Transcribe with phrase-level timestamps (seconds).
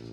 [0.00, 0.08] Helo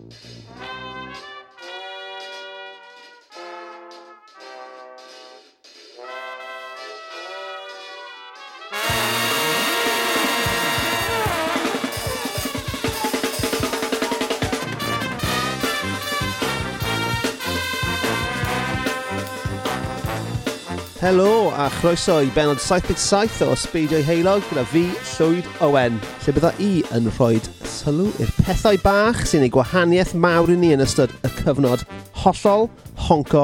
[21.55, 26.81] a chroeso i benod 77 o Speidio'i Heilog gyda fi, Llwyd Owen, lle bydda i
[26.97, 27.39] yn rhoi
[27.87, 31.85] sylw i'r pethau bach sy'n ei gwahaniaeth mawr i ni yn ystod y cyfnod
[32.19, 32.65] hollol
[33.05, 33.43] honco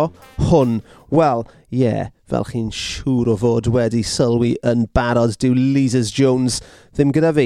[0.50, 0.74] hwn.
[1.16, 6.58] Wel, ie, yeah, fel chi'n siŵr o fod wedi sylwi yn barod, dyw Leesers Jones
[6.92, 7.46] ddim gyda fi.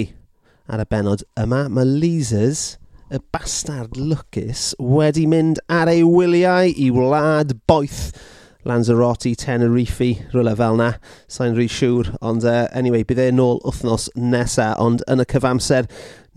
[0.73, 2.63] Ar y benod yma, mae Leesers,
[3.13, 8.07] y bastard lwcus, wedi mynd ar ei wyliau i wlad boeth.
[8.67, 10.89] Lanzarote, Tenerife, rhywle fel na.
[11.31, 15.87] Sa'n rhy siŵr, ond uh, anyway, bydd e'n ôl wythnos nesa, ond yn y cyfamser,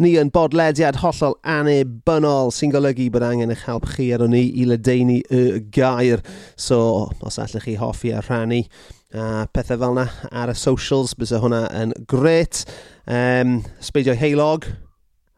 [0.00, 4.64] Ni yn bodlediad hollol anebynol sy'n golygu bod angen eich help chi ar ni i
[4.64, 6.22] ledeini y gair.
[6.56, 8.62] So, os allwch chi hoffi a rhannu
[9.12, 12.62] a pethau fel yna ar y socials, bys hwnna yn gret.
[13.04, 14.70] Um, Sbeidio heilog,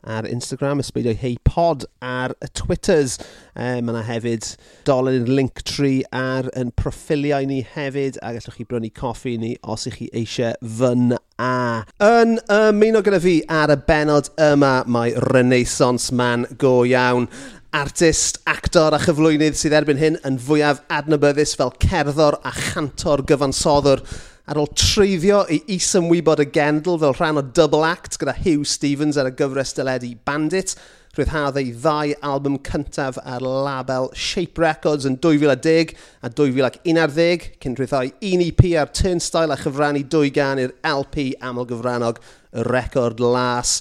[0.03, 3.19] ar Instagram, ysbeidio hei pod ar y Twitters.
[3.55, 4.49] Eh, e, mae yna hefyd
[4.89, 9.55] dolen yn link tri ar yn proffiliau ni hefyd, a gallwch chi brynu coffi ni
[9.63, 11.55] os ych chi eisiau fyn a.
[12.03, 17.29] Yn ymuno gyda fi ar y benod yma, mae Renaissance Man go iawn
[17.73, 24.03] artist, actor a chyflwynydd sydd erbyn hyn yn fwyaf adnabyddus fel cerddor a chantor gyfansoddwr
[24.51, 29.19] ar ôl treiddio i is-ymwybod y gendl fel rhan o double act gyda Hugh Stevens
[29.21, 30.75] ar y gyfres dyledu Bandit,
[31.15, 35.93] rhyddhadd ei ddau album cyntaf ar label Shape Records yn 2010
[36.25, 41.69] a 2011 cyn rhyddhau un EP ar Turnstile a chyfrannu dwy gan i'r LP aml
[41.69, 43.81] gyfrannog y record las.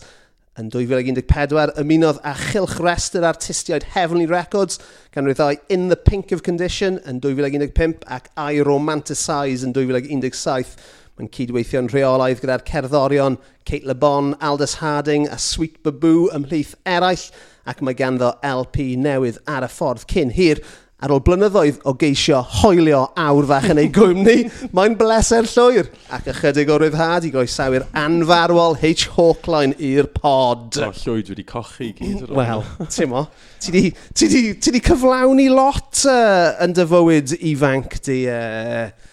[0.60, 4.82] Yn 2014, ymunodd â chylch restr artistiaid Heavenly Records,
[5.16, 10.76] gan ryddai In the Pink of Condition yn 2015 ac I Romanticize yn 2017.
[11.16, 17.30] Mae'n cydweithio'n rheolaidd gyda'r cerddorion Kate Le Bon, Aldous Harding a Sweet Baboo ymhlith eraill,
[17.64, 20.60] ac mae ganddo LP newydd ar y ffordd cyn hir
[21.02, 24.46] ar ôl blynyddoedd o geisio hoelio awr fach yn ei gwmni,
[24.78, 25.90] mae'n bleser llwyr.
[26.14, 29.08] Ac ychydig o ryddhad i goesawu'r anfarwol H.
[29.16, 30.78] Hawkline i'r pod.
[30.78, 32.28] O, llwyd wedi cochi i gyd.
[32.38, 33.26] Wel, ti'n mo,
[33.62, 38.26] ti di, ti di, ti di cyflawni lot uh, yn dy fywyd ifanc di...
[38.30, 39.10] Uh,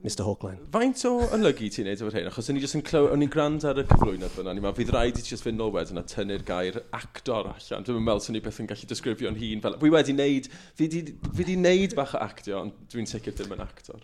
[0.00, 0.62] Mr Hawkline.
[0.72, 2.28] Faint o ynlygu ti'n neud efo'r hyn?
[2.30, 3.10] Achos o'n i jyst yn clyw...
[3.12, 4.54] O'n i'n grand ar y cyflwyno fyna.
[4.54, 7.84] Ni'n meddwl, fydd rhaid i ti jyst fynd nôl wedyn a tynnu'r gair actor allan.
[7.84, 9.76] Dwi'n meddwl sy'n ni beth yn gallu disgrifio'n hun fel...
[9.82, 10.48] Fi wedi neud...
[10.78, 10.88] Fi
[11.36, 14.00] wedi neud bach o actio, ond dwi'n sicr ddim yn actor.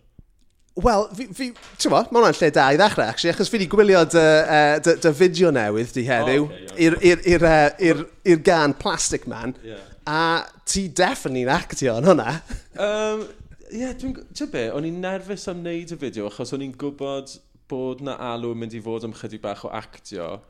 [0.84, 1.48] Wel, fi, fi,
[1.80, 4.74] ti'n mo, mae hwnna'n lle da i ddechrau, actually, achos fi wedi gwylio dy, uh,
[4.84, 7.14] dy, dy fideo newydd di heddiw oh, okay,
[7.88, 9.80] i'r e, gan Plastic Man, yeah.
[10.04, 12.34] a ti definitely'n actio yn hwnna.
[12.76, 13.24] Um,
[13.70, 14.14] Ie, yeah, dwi'n...
[14.36, 17.32] Ti'n be, o'n i'n nerfus am wneud y fideo achos o'n i'n gwybod
[17.70, 20.36] bod na alw yn mynd i fod am chydig bach o actio.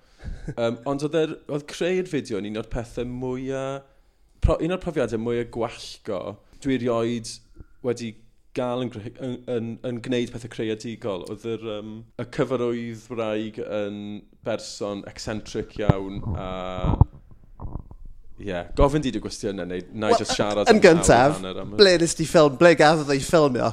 [0.58, 3.84] Um, ond oedd, er, oedd creu'r fideo yn un o'r pethau mwyaf...
[4.42, 6.20] Pro, un o'r profiadau mwyaf gwallgo
[6.64, 7.30] dwi rioed
[7.86, 8.10] wedi
[8.56, 11.26] gael yn, yn, yn, yn gwneud pethau creadigol.
[11.30, 14.00] Oedd yr, um, y cyfarwydd wraig yn
[14.46, 16.48] berson eccentric iawn a
[18.36, 18.66] Ie, yeah.
[18.76, 20.68] gofyn di dy gwestiwn neu na i just siarad...
[20.68, 21.38] Yn gyntaf,
[21.78, 23.70] ble nes di ffilm, ble gafodd ei ffilmio?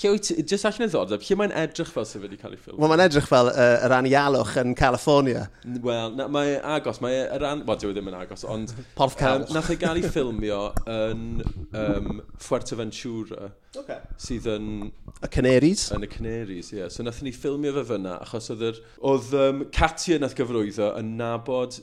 [0.00, 2.58] Lle wyt ti, jyst allan y ddordeb, lle mae'n edrych fel sef wedi cael ei
[2.58, 2.80] ffilmio?
[2.80, 5.44] Wel, mae'n edrych fel uh, yr anialwch yn California.
[5.84, 7.62] Wel, mae agos, mae yr an...
[7.68, 8.72] Wel, diwy e ddim yn agos, ond...
[8.98, 9.44] Porth cael.
[9.44, 10.60] Um, nath ei gael ei ffilmio
[10.90, 11.44] yn
[11.82, 13.52] um, Fuerteventura.
[13.78, 14.00] Okay.
[14.18, 14.72] Sydd yn...
[15.20, 15.86] Y Canaries.
[15.94, 16.80] Yn y Canaries, ie.
[16.80, 16.90] Yeah.
[16.90, 18.82] So nath ni ffilmio fe fyna, achos oedd yr...
[19.10, 21.78] Oedd um, Katia nath gyfrwyddo yn nabod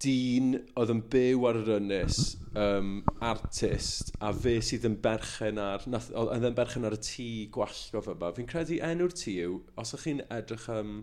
[0.00, 2.20] dyn oedd yn byw ar yr ynys,
[2.58, 2.92] um,
[3.24, 8.00] artist, a fe sydd yn berchen ar, nath, oedd yn berchen ar y tŷ gwallgo
[8.00, 8.32] gwallgof yma.
[8.36, 10.94] Fi'n credu enw'r tŷ yw, os ydych chi'n edrych um,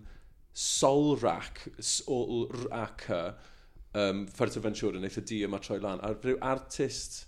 [0.57, 3.05] Solrac, Solrac,
[3.93, 7.26] um, Fertaventura, wneud y dŷ yma troi lan, a rhyw artist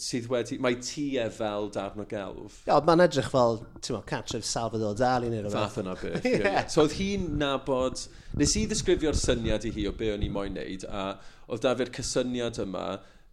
[0.00, 2.60] sydd wedi, mae ti e fel darn o gelf.
[2.66, 5.58] O, mae'n edrych fel, ti'n meddwl, catref Salvador Dali neu rhywbeth.
[5.58, 6.44] Fath yna beth, yeah.
[6.46, 6.66] yeah.
[6.72, 8.04] So oedd hi'n nabod,
[8.40, 11.06] nes i ddisgrifio'r syniad i hi o be o'n i moyn neud, a
[11.48, 12.86] oedd da fi'r cysyniad yma,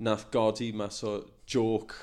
[0.05, 1.17] nath godi mas o
[1.49, 1.95] joc,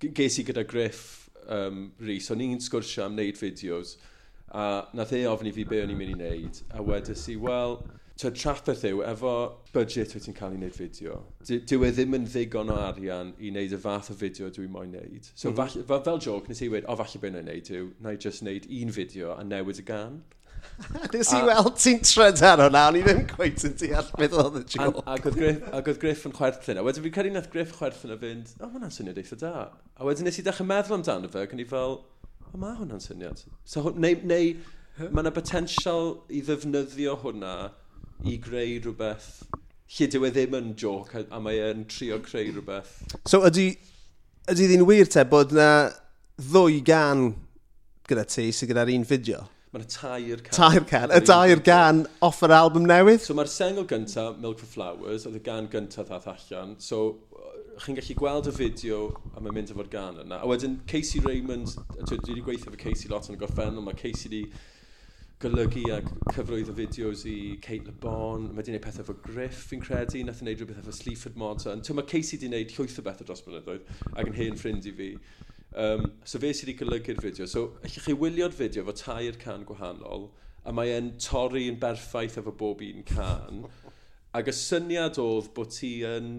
[0.00, 3.96] ges i gyda Griff um, Rhys, o'n i'n sgwrsio am wneud fideos,
[4.50, 4.66] a
[4.96, 7.80] nath e ofni fi be o'n i'n mynd i wneud, a wedys i, wel,
[8.20, 9.30] Tyd trafferth yw, efo
[9.72, 11.14] budget wyt ti'n cael ei wneud fideo,
[11.48, 14.90] dyw e ddim yn ddigon o arian i wneud y fath o fideo dwi'n moyn
[14.92, 15.30] wneud.
[15.32, 15.60] So mm -hmm.
[15.60, 18.18] falle, fel fel joc, nes i wedi, o falle beth nhw'n wneud yw, na i
[18.20, 20.20] just wneud un fideo a newid y gan.
[21.14, 24.58] Nes i weld ti'n tryd ar hwnna, ond i ddim gweith yn deall beth oedd
[24.60, 25.00] y joc.
[25.06, 26.80] Ac oedd Griff, ac oedd Griff yn chwerthin.
[26.80, 29.54] A wedyn fi'n credu nath Griff chwerthin a fynd, o, oh, hwnna'n syniad eitha da.
[29.96, 31.96] A wedyn nes i ddechrau meddwl amdano fe, ac o'n i fel,
[32.44, 33.44] o, mae hwnna'n syniad.
[33.64, 34.52] So, neu, neu
[35.08, 37.54] mae yna potensial i ddefnyddio hwnna
[38.28, 39.30] i greu rhywbeth
[39.96, 42.92] lle dyw e ddim yn joc a, a mae e'n trio creu rhywbeth.
[43.26, 43.72] So ydy,
[44.52, 45.70] ydy ddyn wir te bod na
[46.40, 47.32] ddwy gan
[48.10, 49.46] gyda ti sydd gyda'r un fideo?
[49.70, 50.54] Mae'n tair can.
[50.54, 51.12] Tair can.
[51.14, 53.22] Y dair gan off yr album newydd?
[53.22, 56.76] So mae'r sengl gyntaf, Milk for Flowers, oedd y gan gyntaf ddath allan.
[56.82, 57.20] So
[57.80, 60.40] chi'n gallu gweld y fideo a mae'n mynd efo'r gan yna.
[60.42, 64.28] A wedyn Casey Raymond, dwi wedi gweithio efo Casey lot yn y gorffennol, mae Casey
[64.28, 64.42] wedi
[65.40, 66.02] golygu a
[66.34, 67.34] cyfrwydd o fideos i
[67.64, 70.60] Kate Le Bon, mae wedi gwneud pethau fo Griff fi'n credu, nath e i wneud
[70.60, 71.80] rhywbeth efo Sleaford Morton.
[71.80, 73.86] ond mae Casey wedi gwneud llwyth o bethau dros blynyddoedd
[74.20, 75.08] ac yn hen ffrind i fi.
[75.80, 77.48] Um, so fe sydd wedi golygu'r fideo.
[77.48, 80.28] So, allwch chi wylio'r fideo fo tair can gwahanol,
[80.68, 83.64] a mae e'n torri yn berffaith efo bob un can.
[84.36, 86.34] Ac y syniad oedd bod ti yn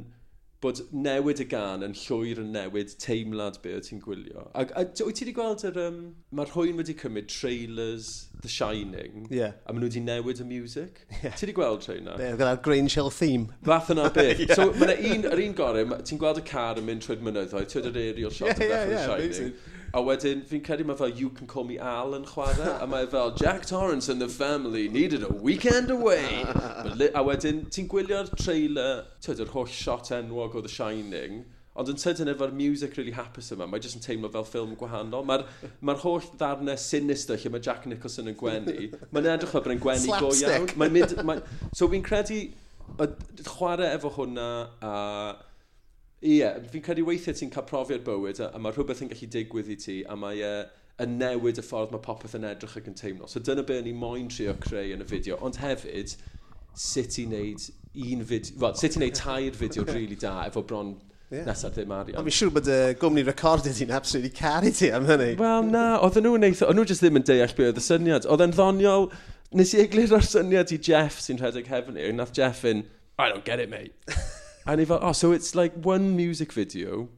[0.62, 4.44] bod newid y gan yn llwyr yn newid teimlad be o ti'n gwylio.
[4.54, 5.98] A, a wyt ti wedi gweld, yr, um,
[6.38, 8.12] mae'r hwyn wedi cymryd trailers
[8.44, 9.58] The Shining, yeah.
[9.66, 11.02] a maen nhw wedi newid y music.
[11.22, 11.34] Yeah.
[11.34, 12.14] Ti wedi gweld traina?
[12.22, 13.50] Ie, gyda'r Green Shell theme.
[13.66, 14.46] Fath yna beth.
[14.46, 14.54] yeah.
[14.58, 17.88] So, mae'n un, yr un gorau, ti'n gweld y car yn mynd trwy'r mynyddoedd, ti'n
[17.88, 19.32] dod aerial shot yeah, yeah, yeah, Shining.
[19.32, 19.71] Amazing.
[19.92, 23.08] A wedyn, fi'n credu mae fel You Can Call Me Al yn chwarae, a mae
[23.12, 26.44] fel Jack Torrance and the family needed a weekend away.
[26.46, 32.00] a wedyn, ti'n gwylio'r trailer, ti'n yr holl shot enwog o The Shining, Ond yn
[32.00, 35.24] tydyn efo'r music really hapus yma, mae jyst yn teimlo fel ffilm gwahanol.
[35.28, 35.46] Mae'r
[35.88, 39.80] ma holl ddarnau sinister lle mae Jack Nicholson yn gwenu, mae'n edrych fel bod yn
[39.86, 40.68] gwenu go iawn.
[40.82, 41.14] Mae'n mynd...
[41.28, 41.40] Mae,
[41.72, 42.42] so fi'n credu,
[43.48, 44.50] chwarae efo hwnna
[44.84, 44.92] a...
[44.92, 45.48] Uh,
[46.22, 49.28] Ie, yeah, fi'n credu weithiau ti'n cael profiad bywyd a, a mae rhywbeth yn gallu
[49.34, 50.66] digwydd i ti a mae uh,
[51.02, 53.30] yn newid y ffordd mae popeth yn edrych ac yn teimlo.
[53.32, 55.40] So dyna be ni moyn trio creu yn y fideo.
[55.42, 56.14] Ond hefyd,
[56.78, 57.66] sut i wneud
[58.06, 61.00] un fideo, well, sut i wneud tair fideo really da efo bron
[61.32, 61.46] Yeah.
[61.48, 62.18] nesaf ddim arian.
[62.20, 65.30] Ond fi'n siŵr bod y gwmni recordio ti'n absolutely caru ti am hynny.
[65.40, 68.28] Wel na, oedden nhw'n eitha, oedden nhw jyst ddim yn deall be oedd y syniad.
[68.28, 69.08] Oedd e'n ddoniol,
[69.56, 72.84] nes i eglir o'r syniad i Jeff sy'n rhedeg hefyd, ni, nath Jeff yn,
[73.16, 73.96] I don't get it mate.
[74.72, 77.10] And if I, oh, so it's like one music video,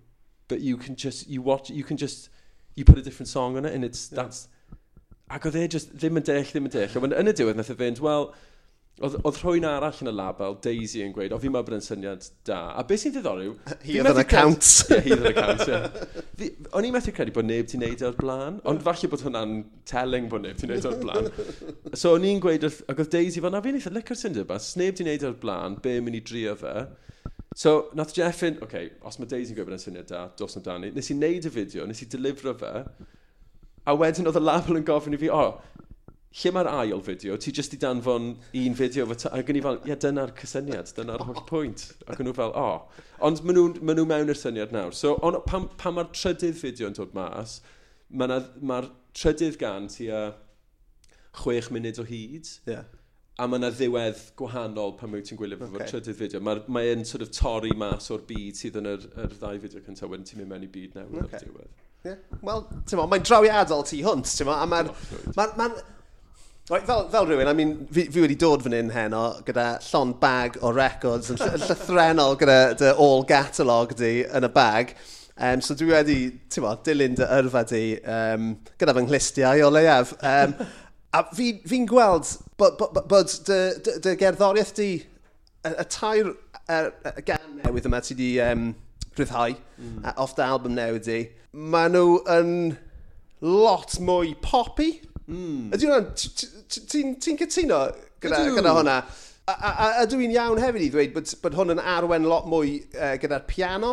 [0.48, 2.30] but you can just you watch you can just
[2.74, 4.24] you put a different song on it, and it's yeah.
[4.24, 4.48] that's.
[5.30, 6.98] Ac oedd e just ddim yn deall, ddim yn dell.
[7.00, 8.26] Ond yn y diwedd nath e fynd, wel,
[9.02, 11.86] oedd, oedd rhywun arall yn y label, Daisy, yn gweud, o fi'n meddwl bod yn
[11.86, 12.58] syniad da.
[12.74, 13.54] A beth sy'n ddiddorol yw...
[13.86, 14.72] He oedd yn account.
[14.90, 16.50] Ie, hi oedd yn account, ie.
[16.74, 19.56] O'n i'n methu credu bod neb ti'n neud o'r blaen, ond falle bod hwnna'n
[19.90, 21.32] telling bod neb ti'n neud o'r blaen.
[22.02, 25.00] so o'n i'n gweud, ac oedd Daisy fel, na fi'n eitha licor syniad yma, sneb
[25.00, 26.76] ti'n neud o'r blaen, be mynd i drio fe?
[27.56, 31.12] So, nath Jeffyn, oce, okay, os mae Daisy'n gwybod yn syniad da, dos amdani, nes
[31.14, 32.72] i wneud y fideo, nes i delifro fe,
[33.86, 35.84] a wedyn oedd y label yn gofyn i fi, o, oh,
[36.42, 37.38] lle mae'r ail fideo?
[37.38, 40.90] Ti jyst i danfon un fideo fy A gen i fel, ie, yeah, dyna'r cysyniad,
[40.98, 41.86] dyna'r holl pwynt.
[42.08, 42.64] Ac yn nhw fel, o.
[42.72, 43.06] Oh.
[43.28, 44.96] Ond maen nhw, maen nhw mewn i'r syniad nawr.
[44.98, 47.60] So, on, pan, pan mae'r trydydd fideo yn dod mas,
[48.10, 48.40] mae'r ma,
[48.72, 48.82] ma
[49.14, 50.26] trydydd gan ti a
[51.44, 52.50] chwech munud o hyd.
[52.66, 52.90] Yeah
[53.42, 55.72] a mae yna ddiwedd gwahanol pan mae ti'n gwylio okay.
[55.72, 56.44] fo'r trydydd fideo.
[56.46, 60.12] Mae, mae sort of torri mas o'r byd sydd yn yr, yr ddau fideo cyntaf,
[60.12, 61.40] wedyn ti'n mynd mewn i byd newydd okay.
[61.40, 61.74] o'r diwedd.
[62.04, 62.20] Yeah.
[62.44, 64.94] Wel, ti'n mo, mae'n drawiadol ti hwnt, ti'n mo, a mae'r...
[65.40, 65.74] Ma, ma,
[66.70, 70.14] Right, fel, fel rhywun, I mean, fi, fi wedi dod fan hyn heno gyda llon
[70.22, 74.94] bag o records yn, yn llythrenol gyda dy all catalog di yn y bag.
[75.36, 76.16] Um, so dwi wedi,
[76.48, 80.16] ti'n mo, dilyn dy yrfa di um, gyda fy nghlistiau o leiaf.
[80.24, 80.56] Um,
[81.14, 82.26] A fi'n fi, gweld
[82.58, 84.90] bod, bod, bod dy, dy, dy gerddoriaeth di,
[85.62, 86.32] y, y tair
[86.72, 88.72] er, y gan newydd yma ti di um,
[89.14, 90.08] rhyddhau, mm.
[90.18, 91.20] off dy album newydd di,
[91.54, 92.54] maen nhw yn
[93.46, 94.96] lot mwy poppy.
[95.28, 95.70] Mm.
[95.76, 96.10] Ydy hwnna'n...
[96.74, 97.84] Ti'n ti, cytuno
[98.24, 98.96] gyda, gyda hwnna?
[99.46, 102.48] A, a, a, a dwi'n iawn hefyd i ddweud bod, bod hwn yn arwen lot
[102.50, 103.92] mwy uh, gyda'r piano.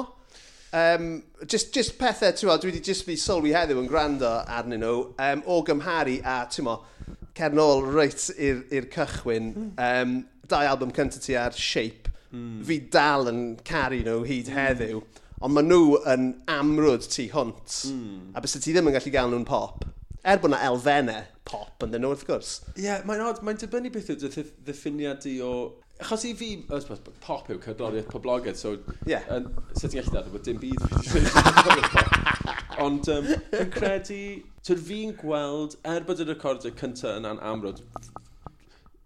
[0.72, 4.94] Um, just, just pethau, ti'n dwi wedi just fi sylwi heddiw yn gwrando arnyn nhw
[5.18, 6.70] um, o gymharu a, ti'n
[7.38, 10.14] cer nôl reit i'r cychwyn, um,
[10.50, 12.62] dau album cyntaf ti ar Shape, mm.
[12.66, 15.02] fi dal yn caru nhw hyd heddiw,
[15.40, 18.32] ond maen nhw yn amrwd tu hwnt, mm.
[18.34, 19.86] a bys ti ddim yn gallu gael nhw'n pop.
[20.20, 22.56] Er bod yna elfennau pop yn dyn nhw wrth gwrs.
[22.74, 25.54] Ie, yeah, mae'n odd, mae'n dibynnu beth yw dy ddiffiniad i o
[26.00, 26.54] Achos i fi,
[27.20, 29.26] pop yw cerddoriaeth poblogaidd, so yeah.
[29.34, 32.46] um, sut ti'n gallu dweud bod dim byd wedi gwneud
[32.80, 34.22] Ond um, yn credu,
[34.64, 37.82] twy'r fi'n gweld, er bod y recordio cyntaf yna'n amrwyd,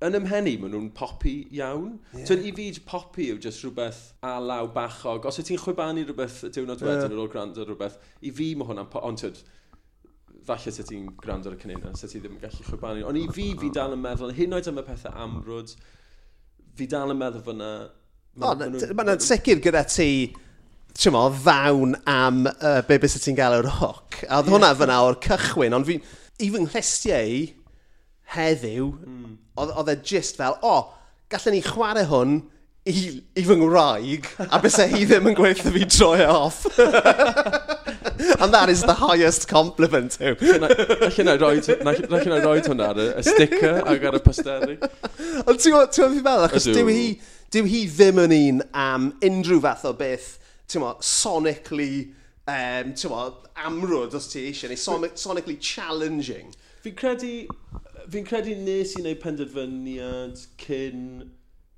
[0.04, 1.96] yn ymhenni, maen nhw'n popi iawn.
[2.12, 2.26] Yeah.
[2.28, 5.26] Twy'n i fi popi yw jyst rhywbeth alaw bachog.
[5.30, 7.14] Os y ti'n chwibanu rhywbeth y diwrnod wedyn yeah.
[7.14, 8.90] ar ôl gwrando rhywbeth, i fi mae hwnna'n...
[9.00, 9.40] Ond tyd,
[10.44, 13.06] falle sy ti'n gwrando ar y cynnig sy ti ddim yn gallu chwibanu.
[13.08, 15.76] Ond i fi, fi dal yn meddwl, hyn oed am y pethau amrwd,
[16.76, 17.70] fi dal yn meddwl fyna...
[18.42, 20.08] Mae'n sicr gyda ti
[21.14, 24.20] mo, ddawn am uh, be bys ti'n gael o'r hoc.
[24.28, 24.54] A oedd yeah.
[24.54, 25.98] hwnna fyna o'r cychwyn, ond fi,
[26.38, 27.38] i fy nghlestiau
[28.34, 29.32] heddiw, mm.
[29.58, 32.36] oedd e just fel, o, oh, gallen ni chwarae hwn
[32.86, 32.94] i,
[33.34, 36.62] i fy ngwraig, a bys e hi ddim yn gweithio fi troi e off.
[38.40, 40.36] And that is the highest compliment too.
[40.40, 40.68] Alla
[41.24, 44.78] na roed hwnna ar y sticker ac ar y posteri.
[44.78, 47.04] Ond ti'n gwybod, ti'n gwybod fi fel, achos dyw hi,
[47.54, 50.30] dyw hi ddim yn un am unrhyw fath o beth
[50.71, 52.14] ti'n mo, sonically
[52.49, 53.23] um, ti'n mo,
[53.66, 56.52] amrwd os ti eisiau, neu sonically challenging.
[56.85, 57.33] Fi'n credu,
[58.12, 61.09] fi'n credu nes i wneud penderfyniad cyn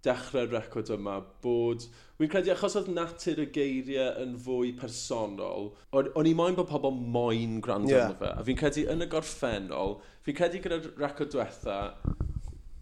[0.07, 1.87] dechrau'r record yma bod...
[2.17, 6.95] Wy'n credu achos oedd natur y geiriau yn fwy personol, o'n i moyn bod pobl
[6.97, 8.15] moyn gwrando yeah.
[8.17, 8.31] fe.
[8.33, 11.77] A fi'n credu yn y gorffennol, fi'n credu gyda'r record diwetha,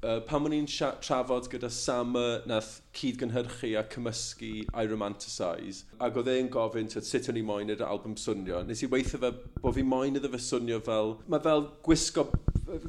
[0.05, 6.31] uh, pan o'n i'n trafod gyda Sama nath cydgynhyrchu a cymysgu I Romanticise, ac oedd
[6.35, 9.33] e'n gofyn tyd, sut o'n i moyn i'r album swnio, nes i weithio fe
[9.63, 12.27] bod fi moyn iddo fe swnio fel, mae fel gwisgo,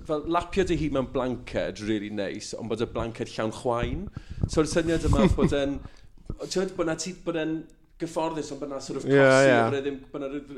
[0.09, 4.05] fel lapio dy hi mewn blanced really nice, ond bod y blanced llawn chwain.
[4.51, 5.79] So'r syniad yma bod e'n,
[6.45, 7.57] ti'n bod na ti, bod e'n
[8.01, 9.67] gyfforddus, ond bod na sort of cosi, yeah, yeah.
[9.69, 9.99] bod e ddim,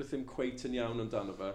[0.03, 1.53] ddim cweit yn iawn amdano fe.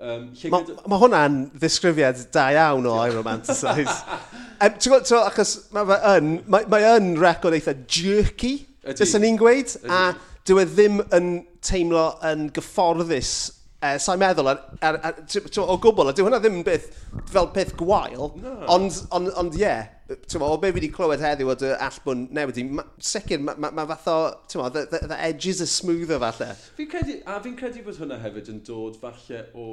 [0.00, 3.92] Um, Mae ma, ma hwnna'n ddisgrifiad da iawn o I romanticise.
[3.92, 8.54] um, ti'n gwybod, achos mae fe yn, mae, mae yn record eitha jerky,
[8.88, 10.02] jyst yn un gweud, a
[10.48, 15.20] dyw e ddim yn teimlo yn gyfforddus eh, Uh, sa'n meddwl, ar, ar, ar,
[15.62, 16.90] o gwbl, a dyw hwnna ddim yn beth,
[17.32, 18.50] fel peth gwael, no.
[18.74, 19.86] ond, ond, ond ie, yeah,
[20.26, 23.58] tyma, o be fi wedi clywed heddiw o dy allbwn newid i, ma, sicr, mae
[23.62, 24.16] ma, ma fath o,
[24.50, 26.50] tyma, the, the, the edges are smoother falle.
[26.78, 29.68] Fi'n credu, a fi'n credu bod hwnna hefyd yn dod falle o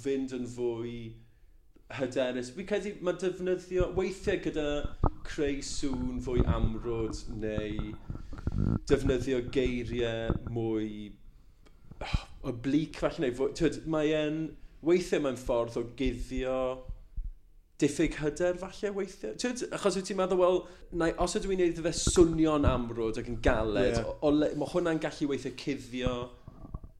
[0.00, 0.96] fynd yn fwy
[1.98, 2.50] hyderus.
[2.56, 4.66] Fi'n credu mae defnyddio weithiau gyda
[5.28, 7.92] creu sŵn fwy amrwd neu
[8.88, 10.90] defnyddio geiriau mwy
[12.00, 12.20] oh,
[12.52, 14.44] oblique falle neu fwy, tyd, mae en,
[14.86, 16.60] weithiau mae'n ffordd o guddio
[17.80, 19.36] diffyg hyder falle weithiau.
[19.40, 20.62] Tyd, achos wyt ti'n meddwl, wel,
[20.96, 24.08] na, os ydw i'n neud fe swnio'n amrwd ac yn galed, yeah.
[24.08, 26.14] o, o, mae hwnna'n gallu weithiau cuddio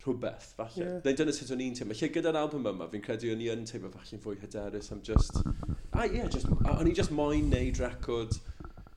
[0.04, 0.82] rhywbeth, falle.
[0.82, 0.98] Yeah.
[1.04, 1.96] Neu dyna sut o'n i'n teimlo.
[1.98, 5.40] Lle gyda'r album yma, fi'n credu o'n i yn teimlo falle'n fwy hyderus am just...
[5.96, 8.36] A ie, yeah, just, o'n i just moyn neud record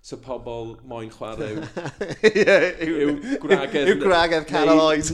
[0.09, 1.51] so pobl moyn chwarae
[2.87, 3.11] yw, yw
[3.43, 3.91] gwragedd...
[3.91, 5.11] Yw gwragedd canol oed.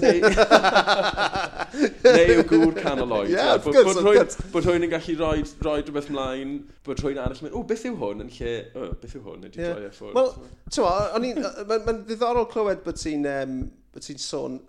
[2.05, 3.33] Neu yw gŵr canol oed.
[3.33, 4.39] Yeah, of course, of course.
[4.53, 6.53] Bod rhywun yn gallu rhoi, rhoi rhywbeth mlaen,
[6.87, 9.43] bod rhywun arall yn mynd, o, beth yw hwn yn lle, o, beth yw hwn,
[9.49, 9.83] ydy yeah.
[9.97, 10.15] ffwrdd.
[10.15, 10.31] Wel,
[10.71, 13.59] ti'n mae'n ddiddorol clywed bod ti'n um,
[13.99, 14.61] ti sôn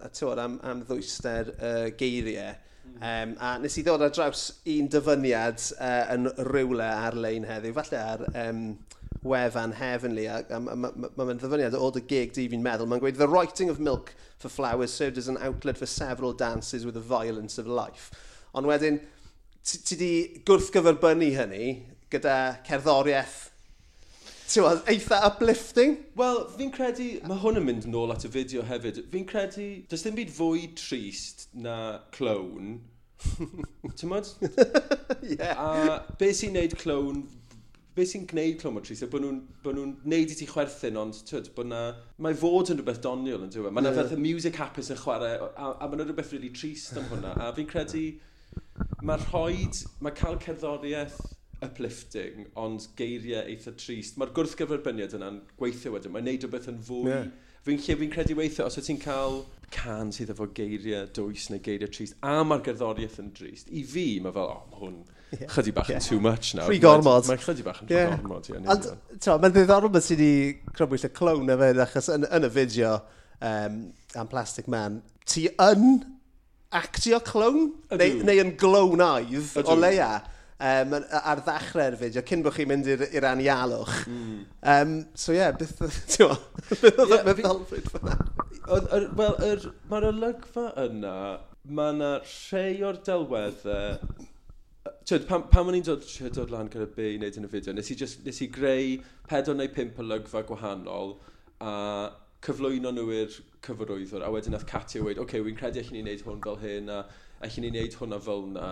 [0.42, 2.56] am, am ddwyster uh, geiriau.
[2.97, 3.38] Um, mm.
[3.45, 8.26] a nes i ddod ar draws un dyfyniad uh, yn rywle ar-lein heddiw, falle ar
[8.33, 8.62] um,
[9.26, 13.02] wefan heavenly, a, a, a, a mae'n ddyfyniad o dy gig di fi'n meddwl, mae'n
[13.02, 16.95] gweud, the writing of milk for flowers served as an outlet for several dances with
[16.95, 18.11] the violence of life.
[18.56, 19.02] Ond wedyn,
[19.66, 20.12] ti di
[20.47, 21.66] gwrthgyferbynnu hynny
[22.12, 23.45] gyda cerddoriaeth
[24.47, 25.97] Tewa, eitha uplifting?
[26.14, 29.00] Wel, fi'n credu, mae hwn yn mynd nôl at y fideo hefyd.
[29.11, 32.76] Fi'n credu, does dim byd fwy trist na clown.
[33.99, 34.30] Ti'n modd?
[35.26, 35.59] yeah.
[35.59, 37.25] A beth sy'n neud clown
[37.97, 41.71] beth sy'n gwneud clometry, so bod nhw'n nhw neud i ti chwerthin, ond tyd, bod
[41.71, 41.81] na,
[42.23, 43.73] mae fod yn rhywbeth doniol yn dweud.
[43.73, 44.03] Mae yna yeah.
[44.03, 47.33] fath y music hapus yn chwarae, a, a mae yna rhywbeth really trist am hwnna.
[47.41, 48.05] A fi'n credu,
[49.00, 51.19] mae rhoed, mae cael cerddoriaeth
[51.65, 54.21] uplifting, ond geiriau eitha trist.
[54.21, 57.11] Mae'r gwrthgyferbyniad yna'n gweithio wedyn, mae'n neud rhywbeth yn fwy...
[57.15, 57.35] Yeah.
[57.67, 59.41] Fi'n lle fi'n credu weithio, os ti'n cael
[59.75, 64.05] can sydd efo geiriau dwys neu geiriau trist, a mae'r gerddoriaeth yn drist, i fi
[64.23, 65.00] mae fel, o, oh, hwn
[65.33, 65.49] yeah.
[65.52, 66.02] chydig bach yeah.
[66.02, 66.71] too much nawr.
[66.71, 67.28] Rhy gormod.
[67.30, 68.14] Mae'n chydig bach yn yeah.
[68.16, 68.50] gormod.
[68.52, 68.90] Yeah, Ond,
[69.26, 70.30] mae'n ddiddorol bod ti wedi
[70.76, 72.95] crybwyll y clown efo, achos yn, yn y fideo
[73.40, 73.83] um,
[74.16, 76.00] am Plastic Man, ti yn
[76.76, 77.71] actio clown?
[77.92, 80.14] Neu, neu yn glownaidd o leia?
[80.56, 84.06] um, ar ddechrau'r fideo, cyn bod chi'n mynd i'r anialwch.
[84.11, 84.38] Mm.
[84.73, 88.16] Um, so ie, yeah, beth oedd y ddelfryd fyna?
[88.66, 89.37] Wel,
[89.90, 91.16] mae'r olygfa yna,
[91.76, 93.99] mae yna rhai o'r delweddau
[95.07, 97.75] tyd, pan, pan o'n i'n dod, dod lan gyda be i wneud yn y fideo,
[97.77, 98.97] nes i, just, nes i greu
[99.31, 101.15] pedwar neu pimp olygfa gwahanol
[101.63, 101.75] a
[102.47, 106.03] cyflwyno nhw i'r cyfrwyddwr a wedyn nath Katia wedi, oce, okay, wy'n credu allan ni
[106.05, 107.01] wneud hwn fel hyn a
[107.47, 108.67] allan ni wneud hwnna fel hwnna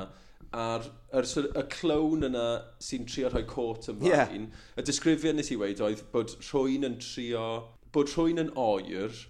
[0.55, 2.47] a'r, er, ar, y clown yna
[2.83, 4.67] sy'n trio rhoi cot ymlaen, yeah.
[4.79, 7.47] y disgrifiad nes i wedi oedd bod rhywun yn trio,
[7.95, 9.23] bod rhywun yn oer,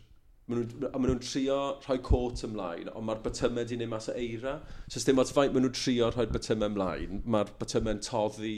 [0.50, 4.16] maen nhw'n ma nhw trio rhoi cwrt ymlaen, ond mae'r bytymau di wneud mas o
[4.20, 4.58] eira.
[4.92, 8.56] So dim ots faint maen nhw'n trio rhoi bytymau ymlaen, mae'r bytymau'n toddi.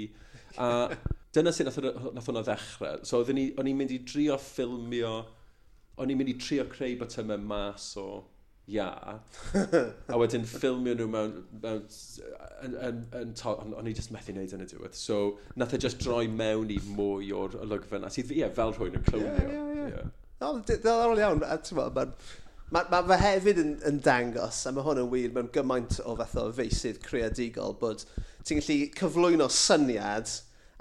[0.58, 0.70] A
[1.36, 1.78] dyna sy'n nath,
[2.16, 3.04] nath hwnna ddechrau.
[3.06, 5.12] So o'n i'n mynd i drio ffilmio,
[6.00, 8.08] o'n i'n mynd i trio creu bytymau mas o
[8.66, 8.90] ia.
[10.10, 11.86] a wedyn ffilmio nhw mewn, mewn
[12.66, 14.98] yn, yn, yn, o'n i just methu wneud yn y diwedd.
[14.98, 18.98] So nath e just droi mewn i mwy o'r olygfa na sydd, ie, fel rhywun
[18.98, 19.34] yn clonio.
[19.36, 19.98] Yeah, yeah, yeah.
[20.00, 20.14] yeah.
[20.36, 21.40] O, ddiddorol iawn.
[21.40, 22.12] Mae'n
[22.74, 26.16] Ma, ma fe hefyd yn, yn dangos, a mae hwn yn wir, mewn gymaint o
[26.18, 28.02] fath o feisydd creadigol, bod
[28.42, 30.32] ti'n gallu cyflwyno syniad,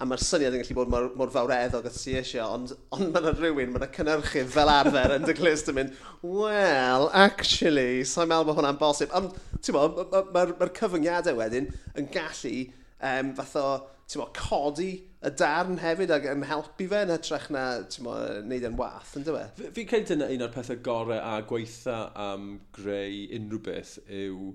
[0.01, 3.21] a mae'r syniad yn gallu bod mor, mor fawreddog a ti eisiau, ond, ond mae
[3.21, 8.33] yna rhywun, mae yna cynnyrchydd fel arfer yn dy glist yn mynd, well, actually, sa'n
[8.33, 9.13] meddwl bod hwnna'n bosib.
[9.21, 11.69] Ond, ti'n bod, mae'r ma, ma, ma cyfyngiadau wedyn
[12.01, 13.67] yn gallu um, fath o,
[14.09, 14.89] ti'n bod, codi
[15.25, 17.65] y darn hefyd ac yn helpu fe yn hytrach na
[18.05, 18.15] mo,
[18.45, 19.57] neud yn wath, yn dweud?
[19.57, 24.53] Fi'n fi credu dyna un o'r pethau gorau a gweitha am greu unrhyw beth yw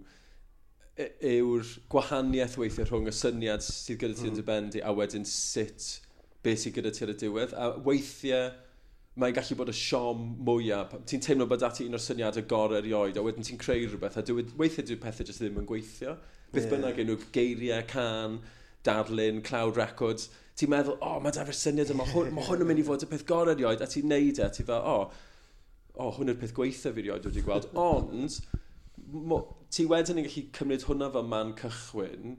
[1.01, 4.31] yw'r gwahaniaeth weithiau rhwng y syniad sydd gyda ti mm.
[4.31, 4.49] yn dy mm.
[4.51, 5.87] bendi a wedyn sut
[6.45, 7.55] beth sydd gyda ti ar y diwedd.
[7.57, 8.51] A weithiau
[9.21, 10.95] mae'n gallu bod y siom mwyaf.
[11.09, 14.25] Ti'n teimlo bod ati un o'r syniadau gorau erioed, a wedyn ti'n creu rhywbeth, a
[14.27, 16.15] dywed, weithiau dwi'n pethau jyst ddim yn gweithio.
[16.55, 16.73] Beth yeah.
[16.73, 18.39] bynnag enw geiriau, can,
[18.87, 20.31] darlun, cloud records,
[20.61, 23.05] ti'n meddwl, o, oh, mae dafer syniad yma, hwn, mae hwn yn mynd i fod
[23.07, 25.27] y peth gorau rioed, a ti'n neud e, ti'n fel, o, oh,
[25.95, 28.37] o, oh, hwn yw'r peth gweithio fi rioed wedi gweld, ond,
[29.73, 32.37] ti wedyn yn gallu cymryd hwnna fel man cychwyn,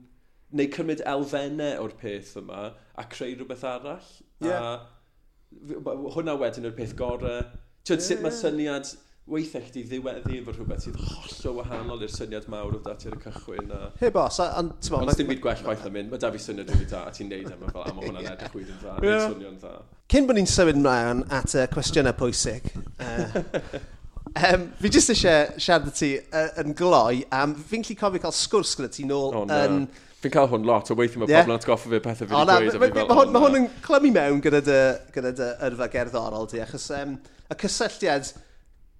[0.52, 2.64] neu cymryd elfennau o'r peth yma,
[2.98, 4.10] a creu rhywbeth arall,
[4.44, 4.68] yeah.
[4.70, 7.42] a hwnna wedyn yw'r peth gorau,
[7.82, 8.06] ti'n yeah.
[8.08, 8.94] sut mae syniad,
[9.30, 13.20] weithiau chdi ddiweddi efo rhywbeth sydd hollol wahanol i'r syniad mawr o dati ar y
[13.22, 13.70] cychwyn.
[13.70, 13.90] A...
[14.00, 15.12] He bos, ond ti'n meddwl...
[15.12, 17.30] Ond dim byd gwell gwaith am mynd, mae da fi syniad rili da, a ti'n
[17.30, 19.26] neud e, am fel, a mae hwnna'n edrych wedi'n dda, yeah.
[19.30, 19.72] swnio'n dda.
[20.12, 22.68] Cyn bod ni'n symud mlaen at y cwestiynau pwysig,
[23.06, 23.40] uh,
[24.50, 28.74] um, fi jyst eisiau siarad ti uh, yn gloi, am fi'n lli cofio cael sgwrs
[28.80, 29.64] gyda ti nôl oh, no.
[29.68, 29.84] yn...
[30.22, 31.46] Fi'n cael hwn lot, o weithio mae yeah.
[31.46, 32.42] pobl yn atgoffa fi pethau fi
[32.78, 33.30] wedi gweud.
[33.34, 37.16] Mae hwn yn clymu mewn gyda dy yrfa gerddorol di, achos um,
[37.50, 38.30] y cysylltiad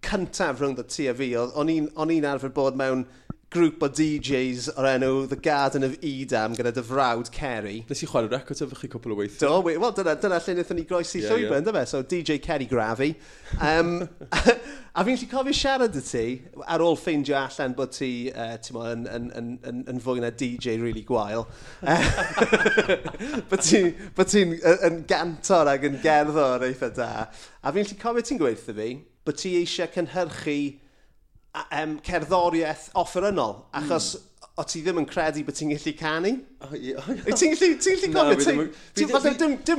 [0.02, 3.06] cyntaf rhwng y tu a fi, o'n i'n arfer bod mewn
[3.52, 7.82] grŵp o DJs o'r enw The Garden of Edam gyda dy frawd Kerry.
[7.88, 9.40] Nes i chwarae record efo chi cwpl o weithio.
[9.42, 11.84] Do, we, wel dyna, dyna lle wnaethon ni groesi yeah, llwybr, yeah.
[11.90, 13.10] So DJ Kerry Grafi.
[13.60, 14.08] Um,
[14.96, 16.24] a fi'n lli cofio siarad y ti
[16.64, 20.24] ar ôl ffeindio allan bod ti e, uh, mo, yn, yn, yn, yn, yn fwy
[20.24, 21.44] na DJ really gwael.
[23.52, 23.92] bod ti'n
[24.32, 27.14] ti yn gantor ac yn gerddor eitha da.
[27.60, 28.92] A fi'n lli cofio ti'n gweithio fi,
[29.26, 30.58] bod ti eisiau cynhyrchu
[31.78, 34.28] um, cerddoriaeth offerynol, achos mm
[34.60, 36.32] o ti ddim yn credu bod ti'n gallu canu?
[36.60, 37.06] Oh, yeah.
[37.24, 37.70] Ti'n gallu,
[38.12, 39.32] cofio?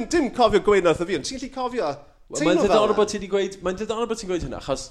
[0.10, 1.91] Dim, cofio gwein wrth o fi, ond ti'n gallu cofio
[2.31, 4.86] Mae'n ddiddorol bod ti wedi gweud, mae'n ddiddorol bod ti'n gweud hynna, achos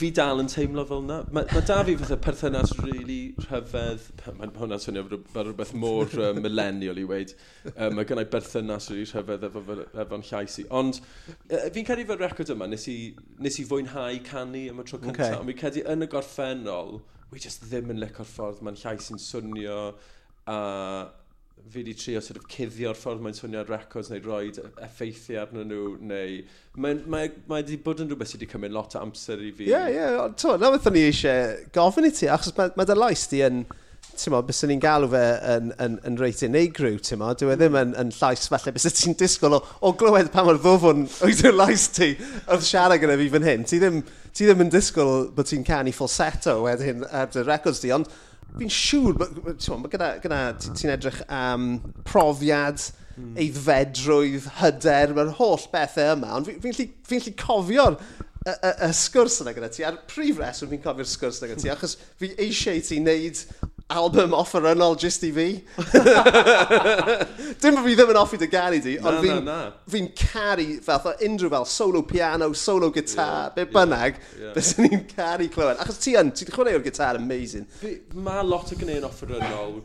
[0.00, 1.18] fi dal yn teimlo fel yna.
[1.34, 4.06] Mae ma da fi fatha perthynas really rhyfedd,
[4.38, 5.02] mae'n hwnna swnio
[5.34, 7.34] fel rhywbeth môr uh, millennial i weid,
[7.74, 9.64] um, mae gennau perthynas really rhyfedd efo,
[10.04, 10.66] efo'n llais i.
[10.80, 12.98] Ond uh, fi'n credu fel record yma, nes i,
[13.44, 15.38] nes i fwynhau canu am y tro cyntaf, okay.
[15.42, 17.00] ond fi'n credu yn y gorffennol,
[17.34, 19.80] wi just ddim yn licor ffordd, mae'n llais i'n swnio,
[20.48, 21.08] a uh,
[21.68, 25.68] fi wedi trio sort of cuddio'r ffordd mae'n swnio'r records neu roi e- effeithiau arnyn
[25.72, 26.38] nhw neu
[26.78, 29.66] mae, mae, mae wedi bod yn rhywbeth sydd wedi cymryd lot o amser i fi.
[29.66, 30.32] Ie, yeah, ie, yeah.
[30.38, 33.42] to, na beth o'n i eisiau gofyn i ti, achos mae, mae dy lais di
[33.46, 33.64] yn,
[34.18, 37.58] ti'n mo, bys ni'n galw fe yn, yn, yn reit unigryw, ti'n mo, dwi e
[37.58, 41.44] ddim yn, yn llais falle, bys ti'n disgwyl o, o glywed pa mor ddofwn oedd
[41.44, 42.14] yw'r lais ti
[42.46, 43.66] oedd siarad gyda fi fan hyn.
[43.68, 44.00] Ti ddim,
[44.32, 48.10] ti ddim yn disgwyl bod ti'n canu falsetto wedyn ar dy records di, ond
[48.56, 52.82] fi'n siŵr, mae gyda, gyda ti'n edrych am um, profiad,
[53.18, 53.34] mm.
[53.44, 58.72] eiddfedrwydd, hyder, mae'r holl bethau yma, ond fi'n fi, fi, fi, fi cofio'r y, y,
[58.88, 61.98] y sgwrs yna gyda ti, a'r prif reswm fi'n cofio'r sgwrs yna gyda ti, achos
[62.20, 63.42] fi eisiau ti wneud
[63.90, 65.48] album offerynol just i fi.
[67.60, 71.06] Dim bod fi ddim yn offi dy garu di, ond fi'n no, fi caru fath
[71.08, 74.56] o unrhyw fel solo piano, solo gitar, yeah, be bynnag, yeah, yeah.
[74.56, 75.80] bys ni'n caru clywed.
[75.84, 77.64] Achos ti yn, ti'n chwarae o'r gitar amazing.
[78.14, 79.80] Mae lot o gyneuon offerynol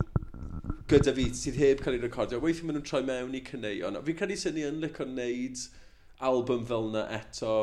[0.92, 2.42] gyda fi sydd heb cael ei recordio.
[2.44, 4.02] Weithio maen nhw'n troi mewn i cyneuon.
[4.04, 5.64] Fi'n credu sy'n ni yn licio wneud
[6.28, 7.56] album fel yna eto.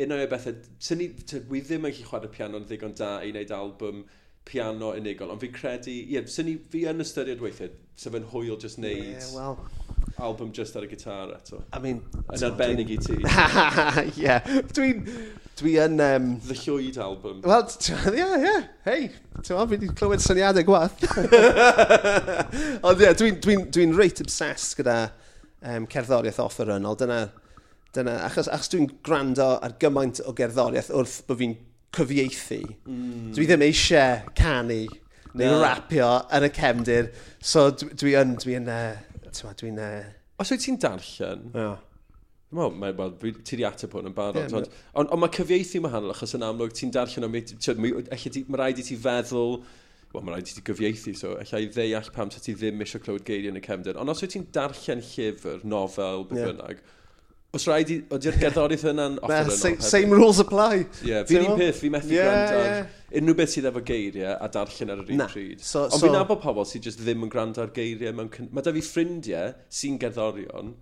[0.00, 1.12] Un o'r e bethau, sy'n ni,
[1.52, 4.06] wy ddim yn gallu chwarae piano yn ddigon da i wneud album
[4.48, 8.26] piano unigol, ond fi'n credu, ie, yeah, sy'n ni, fi yn ystyried weithiau, sef yn
[8.32, 9.58] hwyl just wneud yeah, well,
[10.22, 11.62] album just ar y gitar eto.
[11.72, 12.02] I mean,
[12.32, 13.18] yn arbennig i ti.
[14.22, 14.36] Ie,
[14.74, 15.02] dwi'n,
[15.58, 15.98] dwi yn...
[16.04, 17.42] Um, The Llwyd album.
[17.46, 18.68] Wel, ie, yeah, ie, yeah.
[18.86, 19.08] hei,
[19.40, 21.04] ti'n meddwl, fi wedi clywed syniadau gwaith.
[22.88, 24.98] Ond ie, dwi'n dwi, dwi reit obsessed gyda
[25.62, 27.20] um, cerddoriaeth offer yn, dyna,
[27.96, 31.58] dyna, achos, achos dwi'n gwrando ar gymaint o gerddoriaeth wrth bod fi'n
[31.96, 32.62] cyfieithu.
[32.88, 33.30] Mm.
[33.36, 34.82] Dwi ddim eisiau canu
[35.38, 35.60] neu no.
[35.62, 37.12] rapio yn y cefndir.
[37.40, 39.54] So dwi yn, dwi yn, dwi'n...
[39.62, 39.86] Dwi dwi
[40.42, 41.76] Os wyt ti'n darllen, yeah.
[42.52, 43.12] Wel, mae, well,
[43.46, 44.42] ti di ateb hwn yn barod.
[44.42, 47.36] Yeah, ond, on, on, mae cyfieithu wahanol, achos yn amlwg ti'n darllen am...
[47.36, 49.60] Mae rhaid i ti feddwl...
[50.12, 53.24] Wel, mae rhaid i ti gyfieithu, so allai ddeall pam sa ti ddim eisiau clywed
[53.28, 54.00] geiriau yn y cefndir.
[54.00, 56.50] Ond os wyt ti'n darllen llyfr, nofel, beth yeah.
[56.50, 56.82] bynnag,
[57.52, 59.80] Os rhaid i, oeddi'r gerddoriaeth yna'n offer yno?
[59.84, 60.86] Same, rules apply.
[61.02, 62.78] Ie, yeah, fi'n un peth, fi'n methu yeah, gwrando yeah.
[62.78, 65.60] ar unrhyw beth sydd efo geiriau a darllen ar yr un pryd.
[65.60, 66.00] So, Ond so...
[66.06, 68.16] fi'n nabod pobl sydd just ddim yn gwrando ar geiriau.
[68.16, 70.72] Mewn, mae da fi ffrindiau sy'n gerddorion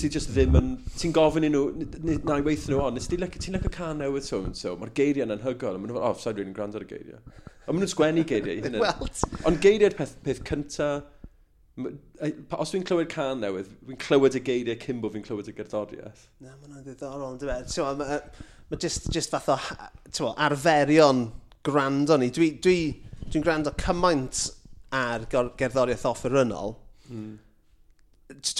[0.00, 0.72] sydd just ddim yn...
[0.96, 1.66] Ti'n gofyn i nhw,
[2.24, 4.96] na i weithio nhw on, nes ti'n lecio like can newydd so and so, mae'r
[4.96, 7.20] geiriau yn hygol, a maen nhw'n fel, oh, sa'n rwy'n gwrando ar y geiriau.
[7.66, 8.80] A maen nhw'n sgwennu geiriau i hynny.
[9.50, 11.04] Ond geiriau'r peth, peth cyntaf
[12.56, 16.24] Os dwi'n clywed can newydd, dwi'n clywed y geiriau cyn bod fi'n clywed y gerddoriaeth.
[16.38, 17.58] Na, mae hwnna'n ddiddorol, dwi'n e?
[17.58, 17.74] meddwl.
[17.74, 18.18] So, mae
[18.70, 19.58] ma just, just fath o
[20.24, 21.26] mo, arferion
[21.66, 22.30] gwrando ni.
[22.34, 24.46] Dwi'n dwi, dwi, dwi gwrando cymaint
[24.94, 26.76] ar gerddoriaeth offerynol.
[27.10, 27.32] Mm.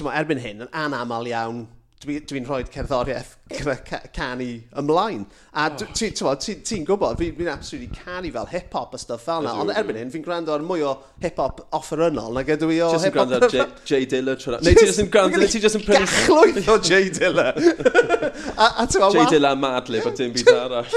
[0.05, 1.65] Mo, erbyn hyn, yn anamal iawn,
[2.01, 3.75] dwi'n dwi, rhoi cerddoriaeth gyda
[4.17, 4.47] canu
[4.81, 5.27] ymlaen.
[5.53, 5.83] A oh.
[5.93, 9.53] ti'n ti, ti, ti gwybod, fi'n fi, absolutely canu fel hip-hop a stuff fel yna,
[9.61, 12.95] ond erbyn hyn fi'n gwrando ar mwy o hip-hop offerynol na gydw i o hip-hop.
[12.95, 14.63] Just yn gwrando ar Jay J Diller trwy'n...
[14.65, 16.07] Neu ti just yn gwrando, neu ti just yn prynu...
[16.07, 17.61] Gachlwyth o Jay Diller!
[18.65, 20.97] a, a J Diller Madlib a dim byd arall.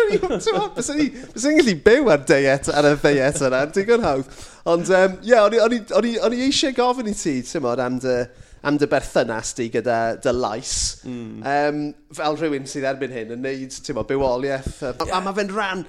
[0.77, 4.39] Bys ni'n gallu byw ar deiet ar y ddeiet yna, digon hawdd.
[4.71, 4.95] Ond,
[5.27, 8.17] ie, o'n i eisiau gofyn i ti, ti'n modd, am dy
[8.63, 11.43] am dy berthynas di gyda dy lais, mm.
[11.53, 11.79] um,
[12.15, 14.77] fel rhywun sydd erbyn hyn yn neud, ti'n mo, bywoliaeth.
[14.87, 15.17] A, yeah.
[15.17, 15.87] a mae fe'n rhan,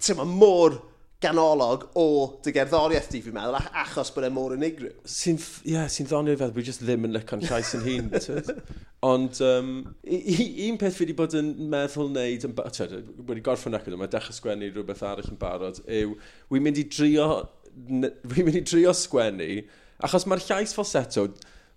[0.00, 0.78] ti'n mo, môr
[1.20, 2.06] ganolog o
[2.44, 4.92] dy gerddoriaeth di, fi'n meddwl, achos bod e mor unigryw.
[5.10, 8.08] Sy'n yeah, sy ddonio fel, dwi just ddim yn lycon llais yn hun.
[9.08, 9.74] Ond um,
[10.06, 12.96] un peth fi wedi bod yn meddwl wneud, yn, tyd,
[13.28, 16.16] wedi gorffen ac yma, dechrau sgwennu rhywbeth arall yn barod, yw,
[16.54, 17.28] wy'n mynd i drio,
[17.76, 19.52] wy'n mynd i drio sgwennu,
[20.06, 21.28] achos mae'r llais falsetto,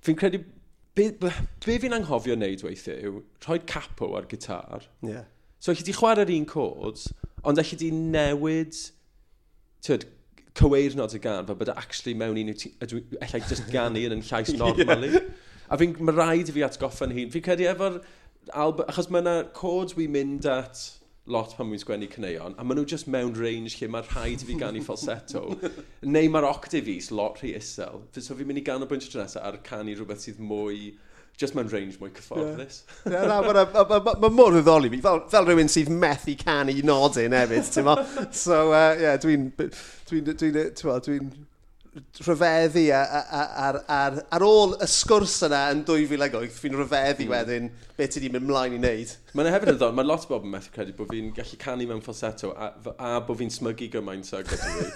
[0.06, 0.42] fi'n credu,
[0.98, 4.88] be, be fi'n anghofio wneud weithiau yw rhoi capo ar gitar.
[5.06, 5.28] Yeah.
[5.60, 7.08] So, allai di chwarae'r un chords,
[7.46, 8.78] ond allai di newid,
[9.86, 10.08] tyd,
[10.58, 14.26] cyweirnod y gan, fel bod e actually mewn un ydw i just ganu yn yn
[14.26, 15.14] llais normally.
[15.16, 15.30] yeah.
[15.72, 17.30] A fi'n, mae rhaid i fi atgoffa'n hun.
[17.32, 18.02] Fi'n credu efo'r,
[18.52, 20.82] album, achos mae yna chords we mynd at,
[21.28, 24.48] lot pan mwyn sgwennu cyneuon, a maen nhw just mewn range lle mae rhaid i
[24.48, 25.44] fi gannu falsetto,
[26.16, 28.02] neu mae'r octave is lot rhy isel.
[28.18, 30.96] So fi'n mynd i gan o bwynt o nesaf ar canu rhywbeth sydd mwy
[31.38, 32.82] just mewn range mwy cyfforddus.
[33.06, 33.30] Yeah.
[33.30, 37.96] yeah, Mae mor ddiddoli fi, fel, fel rhywun sydd methu canu nodyn hefyd, ti'n mo?
[38.34, 39.52] So, uh, yeah, dwi'n...
[39.58, 40.28] Dwi'n...
[40.34, 40.60] Dwi'n...
[40.82, 41.02] Dwi'n...
[41.08, 41.22] Dwi
[41.92, 43.78] rhyfeddu ar, ar,
[44.32, 47.34] ar, ôl y sgwrs yna yn 2008, fi'n rhyfeddu mm.
[47.34, 49.12] wedyn beth ti di mynd mlaen i wneud.
[49.36, 51.90] Mae'n hefyd yn ddod, mae lot o bobl yn methu credu bod fi'n gallu canu
[51.90, 54.88] mewn falsetto a, a bod fi'n smygu gymaint ag ydw i.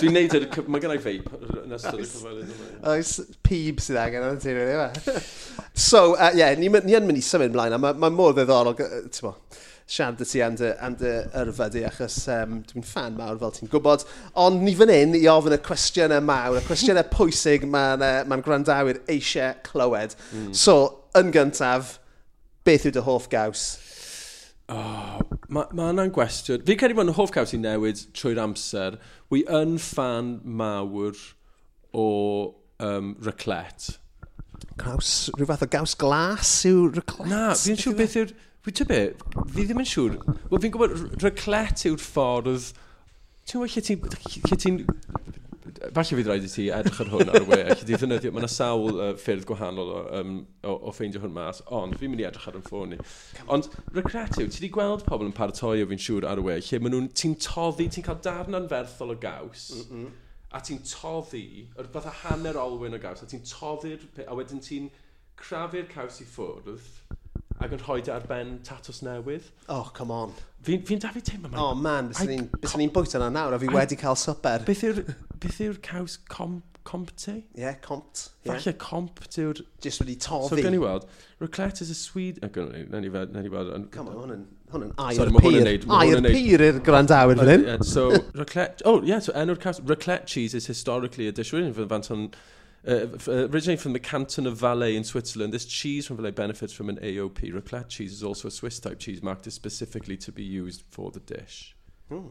[0.00, 0.48] Dwi'n neud yr...
[0.72, 2.72] Mae gennau feip yn ystod y cyfweliad yma.
[2.94, 5.30] Oes pib sydd angen o'n ti'n rhywbeth.
[5.78, 8.32] So, ie, uh, yeah, ni, ni yn mynd i symud mlaen a mae ma mor
[8.36, 9.34] ddiddorol, ti'n
[9.88, 13.54] siarad y ti am dy, am dy yrfa di, achos um, dwi'n fan mawr fel
[13.56, 14.04] ti'n gwybod.
[14.42, 18.40] Ond ni fan hyn i ofyn y cwestiynau mawr, y cwestiynau pwysig mae'n ma, ma
[18.44, 20.16] gwrandawyr eisiau clywed.
[20.36, 20.50] Mm.
[20.52, 20.76] So,
[21.16, 21.96] yn gyntaf,
[22.68, 23.68] beth yw dy hoff gaws?
[24.68, 26.66] Oh, mae yna'n ma gwestiwn.
[26.68, 28.98] Fi'n credu bod yn hoff caws i newid trwy'r amser.
[29.32, 31.16] Wi yn fan mawr
[31.96, 32.04] o
[32.84, 33.94] um, reclet.
[34.78, 37.32] Gaws, rhyw fath o gaws glas yw reclet?
[37.32, 38.26] Na, fi'n siŵr beth e?
[38.26, 38.36] yw'r...
[38.66, 39.00] Fi ti be,
[39.54, 40.18] fi ddim yn siŵr.
[40.50, 42.70] Wel, fi'n gwybod, ryglet yw'r ffordd...
[43.48, 44.18] Ti'n gwybod
[44.48, 44.82] lle ti'n...
[44.84, 45.28] Ti
[45.94, 48.42] falle fydd rhaid i ti edrych ar hwn ar y we, lle ti ddefnyddio, mae
[48.42, 50.32] yna sawl uh, ffyrdd gwahanol o, um,
[50.66, 52.98] o, o ffeindio hwn mas, ond fi'n mynd i edrych ar y ffôn ni.
[53.54, 56.56] Ond regret yw, ti wedi gweld pobl yn paratoi o fi'n siŵr ar y we,
[56.64, 60.08] lle maen nhw'n, ti'n toddi, ti'n cael darn anferthol o gaws, mm -mm.
[60.58, 61.46] a ti'n toddi,
[61.78, 64.90] yr fath a hanner olwyn o gaws, a ti'n toddi'r, a wedyn ti'n
[65.38, 66.90] crafu'r caws i ffwrdd,
[67.58, 69.50] ac yn rhoi e ar ben tatws newydd.
[69.68, 70.34] Oh, come on.
[70.62, 71.60] Fi'n fi, fi dafu teimlo mae...
[71.62, 74.66] Oh man, bys ni'n bwyta na nawr, a fi I, wedi cael swper.
[74.66, 75.00] Beth yw'r
[75.66, 77.34] yw caws com, compte?
[77.58, 78.28] Yeah, compt.
[78.44, 78.58] Yeah.
[78.58, 79.62] Falle comp yw'r...
[79.84, 80.54] Just wedi tofi.
[80.54, 81.08] So, gen i weld,
[81.42, 82.42] Reclet is a Swede...
[82.42, 82.70] Oh, gen
[83.04, 83.72] i weld, gen i weld...
[83.94, 85.72] Come on, hwn yn air pyr.
[85.98, 87.86] Air pyr i'r grandawyr fan hyn.
[87.86, 88.10] So,
[88.42, 88.86] Reclet...
[88.86, 89.82] Oh, yeah, so enw'r caws...
[89.82, 92.30] Reclet cheese is historically a dish written fan hwn...
[92.86, 96.72] Uh, uh originating from the canton of Valais in Switzerland, this cheese from Valais benefits
[96.72, 97.52] from an AOP.
[97.52, 101.20] Raclette cheese is also a Swiss type cheese marked specifically to be used for the
[101.20, 101.76] dish.
[102.10, 102.30] Mm.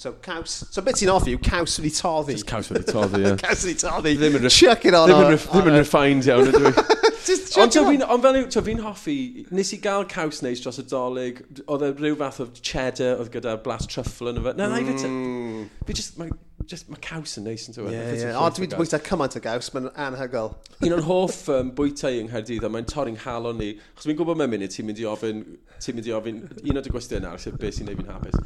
[0.00, 2.32] So caws, so bit sy'n offi yw caws wedi toddi.
[2.32, 3.36] Just caws wedi toddi, ie.
[3.42, 4.14] caws wedi toddi.
[4.16, 5.10] Ddim yn, Chuck it on.
[5.10, 6.72] Ddim yn, on, ddim yn refined iawn, ydw i.
[7.60, 9.16] Ond fi'n on fel yw, fi'n hoffi,
[9.52, 13.28] nes i gael caws neis dros y dolyg, oedd e rhyw fath o cheddar oedd
[13.34, 14.54] gyda blas truffle yn y fe.
[14.56, 15.68] Na, mm.
[15.84, 16.32] fi just, mae
[16.68, 17.94] just, mae caws yn neis yn tywydd.
[17.94, 18.32] Ie, ie.
[18.36, 20.52] O, wedi bwyta cymaint o gaws, mae'n anhygol.
[20.84, 23.70] Un o'n hoff um, bwyta i yng Nghaerdydd, a mae'n torri'n halon ni.
[23.96, 25.42] Chos fi'n gwybod mewn munud, ti'n mynd i ofyn,
[25.80, 28.40] ti'n mynd i ofyn, un o'r gwestiwn arall, sef beth sy'n neud fi'n hapus.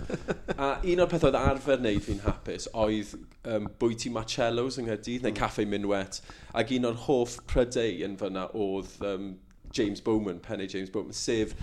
[0.54, 3.14] A un o'r peth oedd arfer neud fi'n hapus, oedd
[3.54, 5.40] um, bwyty Marcellos yng Nghaerdydd, neu hmm.
[5.40, 6.20] Caffe Minwet,
[6.54, 9.32] ac un o'r hoff prydau yn fyna oedd um,
[9.74, 11.56] James Bowman, Penny e James Bowman, sef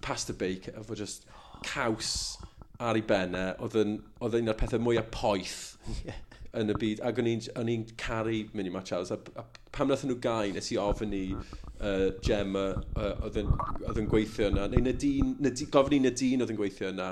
[0.00, 1.26] pasta bake, efo just
[1.66, 2.38] caws
[2.78, 5.62] ar ei benne, oedd yn, oedd un o'r pethau mwyaf poeth
[6.04, 6.20] yeah.
[6.58, 7.00] yn y byd.
[7.06, 11.16] Ac o'n i'n caru Minnie Marchalls, a, a pam nath nhw gau, nes i ofyn
[11.16, 13.50] i uh, Gemma uh, oedd yn
[13.82, 17.10] oedd yn gweithio yna, neu Nadine, Nadine, gofyn i Nadine oedd yn gweithio yna,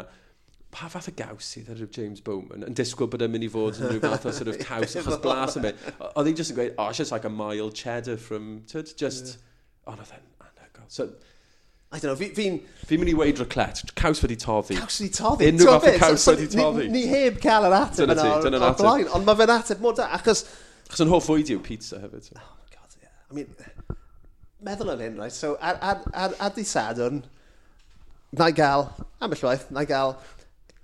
[0.76, 3.79] pa fath o gaws sydd ar James Bowman yn disgwyl bod e'n mynd i fod
[3.81, 5.87] yn rhyw fath o sort of caws achos blas yn mynd.
[6.12, 9.35] Oedd hi'n just yn gweud, oh, it's just like a mild cheddar from, tyd, just,
[9.35, 9.92] yeah.
[9.92, 10.90] oh, no, then, anhygoel.
[10.92, 11.09] So,
[11.96, 12.35] I don't know, fi'n...
[12.37, 14.76] Fi, fi fi'n mynd i weid ryclet, caws wedi toddi.
[14.76, 15.46] Caws wedi toddi?
[15.48, 16.88] Unrhyw fath o caws wedi toddi.
[16.90, 20.11] Ni, ni heb cael yr ateb yna o'r blaen, ond mae fe'n ateb mor da,
[20.18, 20.44] achos...
[20.90, 22.28] Achos yn hoff fwyd yw pizza hefyd.
[22.37, 23.14] Oh my god, yeah.
[23.30, 23.96] I mean,
[24.68, 27.24] meddwl yn hyn, right, so ar, ar, ar, ar di sadwn,
[28.37, 28.90] na i gael,
[29.24, 30.18] am y llwaith, na i gael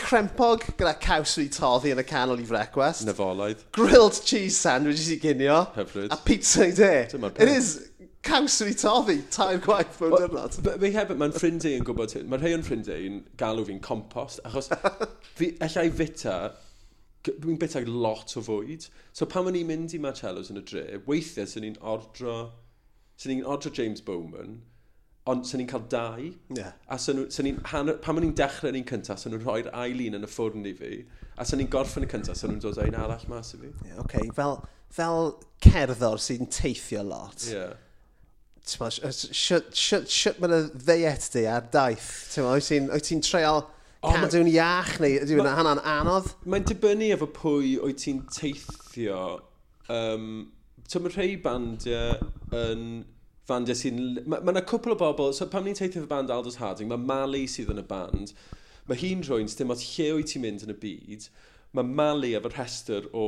[0.02, 3.04] crempog gyda caws wedi toddi yn y canol i frecwest.
[3.06, 3.68] Nefolaidd.
[3.76, 5.60] Grilled cheese sandwiches i ginio.
[5.76, 6.08] Hyfryd.
[6.08, 6.94] A pizza i de.
[7.36, 7.74] It is
[8.22, 10.56] caws i toddi, tair gwaith mewn dyrnod.
[10.62, 12.28] Fe hefyd, mae'n ffrindiau yn gwybod hyn.
[12.30, 14.70] Mae rhai o'n ffrindiau yn galw fi'n compost, achos
[15.38, 16.36] fi, allai fita,
[17.26, 18.86] fi'n bita lot o fwyd.
[19.12, 22.36] So pan o'n i'n mynd i Marcello's yn y dre, weithiau sy'n ni'n ordro,
[23.18, 24.60] sy'n ni'n ordro James Bowman,
[25.26, 26.30] ond sy'n ni'n cael dau.
[26.54, 26.78] Yeah.
[26.86, 30.28] A sy'n ni'n, pan o'n i'n dechrau un cyntaf, sy'n nhw'n rhoi'r ail un yn
[30.28, 30.96] y ffwrn i fi,
[31.34, 33.74] a sy'n ni'n gorffen y cyntaf, sy'n nhw'n dod â un arall mas i fi.
[33.88, 34.30] Yeah, okay.
[34.38, 34.60] fel,
[34.94, 37.50] fel cerddor sy'n teithio lot.
[37.50, 37.72] Yeah
[38.62, 42.10] Shut mae'n y ddeiet di ar daith?
[42.38, 43.64] Wyt ti'n ti treol
[44.02, 46.28] cadw'n iach neu ydy hwnna hana'n anodd?
[46.46, 49.22] Mae'n dibynnu efo pwy wyt ti'n teithio.
[49.90, 50.52] Um,
[50.92, 52.86] mae rhai bandiau yn
[53.50, 54.00] bandiau sy'n...
[54.26, 55.34] Mae yna ma cwpl o bobl...
[55.34, 58.34] So, pam ni'n teithio efo band Aldous Harding, mae Mali sydd yn y band.
[58.88, 61.28] Mae hi'n rwy'n dim ots lle wyt ti'n mynd yn y byd.
[61.78, 63.26] Mae Mali efo rhestr o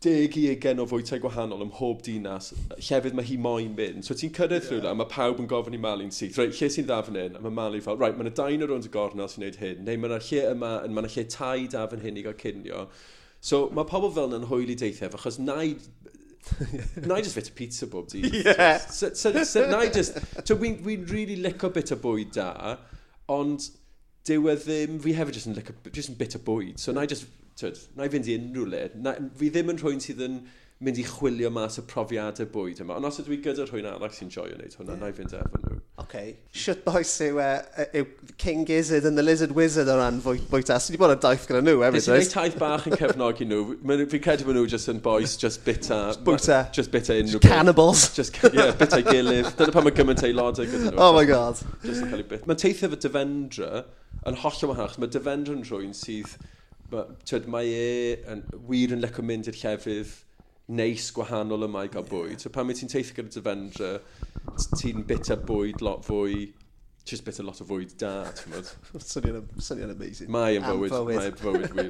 [0.00, 4.06] deg i egen o fwytau gwahanol ym mhob dinas, llefydd mae hi moyn mynd.
[4.06, 4.70] So ti'n cyrraedd yeah.
[4.72, 7.36] rhywle a mae pawb yn gofyn i Mali'n syth, reit, lle sy'n ddafn hyn?
[7.36, 9.82] A mae Mali fel, reit, mae yna dain o rownd y gornel sy'n gwneud hyn,
[9.84, 12.86] neu mae yna lle yma, mae yna lle tai dafn hyn i gael cynio.
[13.44, 15.74] So mae pobl fel yna'n hwyl i deithaf, achos na i
[17.04, 18.32] na i just fit a pizza bob dydd.
[18.40, 18.78] Yeah.
[18.78, 20.16] So, so, so, so na i just...
[20.46, 22.78] So, wi'n wi really lico bit o bwyd da,
[23.28, 23.68] ond
[24.24, 24.96] dyw e ddim...
[25.04, 26.80] Fi hefyd just yn, lico, just yn bit o bwyd.
[26.80, 27.28] So, na i just
[27.60, 30.40] tyd, na i fynd i unrhyw le, na, fi ddim yn rhywun sydd yn
[30.80, 32.94] mynd i chwilio mas y profiadau bwyd yma.
[32.96, 35.00] Ond os ydw i gyda rhywun arall sy'n joio wneud hwnna, yeah.
[35.02, 35.74] na i fynd efo nhw.
[36.00, 36.30] Okay.
[36.56, 38.06] Shut boys yw, uh, yw
[38.40, 40.78] King Gizzard and the Lizard Wizard o ran fwy, bwyta.
[40.80, 41.98] Swn i bod yn daith gyda nhw hefyd.
[41.98, 43.60] Nes i wneud taith bach yn cefnogi nhw.
[44.14, 45.98] Fi'n credu bod nhw just yn boys, just bita.
[46.24, 46.62] Bwyta.
[46.78, 47.52] Just bita unrhyw beth.
[47.52, 48.06] Cannibals.
[48.16, 49.50] Just, yeah, bita gilydd.
[49.60, 50.96] Dyna pan mae gymaint aelodau gyda nhw.
[50.96, 51.60] Oh my god.
[51.84, 52.48] Just yn cael ei bit.
[52.48, 53.84] Mae teithio fy dyfendra
[54.24, 54.96] yn holl hollol wahach.
[54.96, 56.38] Mae dyfendra yn rhywun sydd
[57.28, 60.16] tyd, mae e yn, wir yn leco mynd i'r llefydd
[60.70, 62.36] neis gwahanol yma i gael bwyd.
[62.36, 62.42] Yeah.
[62.44, 63.92] So pan mae ti'n teithio gyda dyfendra,
[64.78, 66.50] ti'n bita bwyd lot fwy
[67.10, 68.70] just bita lot o fwyd da, ti'n fod.
[69.02, 70.30] Swnio'n amazing.
[70.30, 71.88] Mae yn bywyd, mae yn bywyd wir.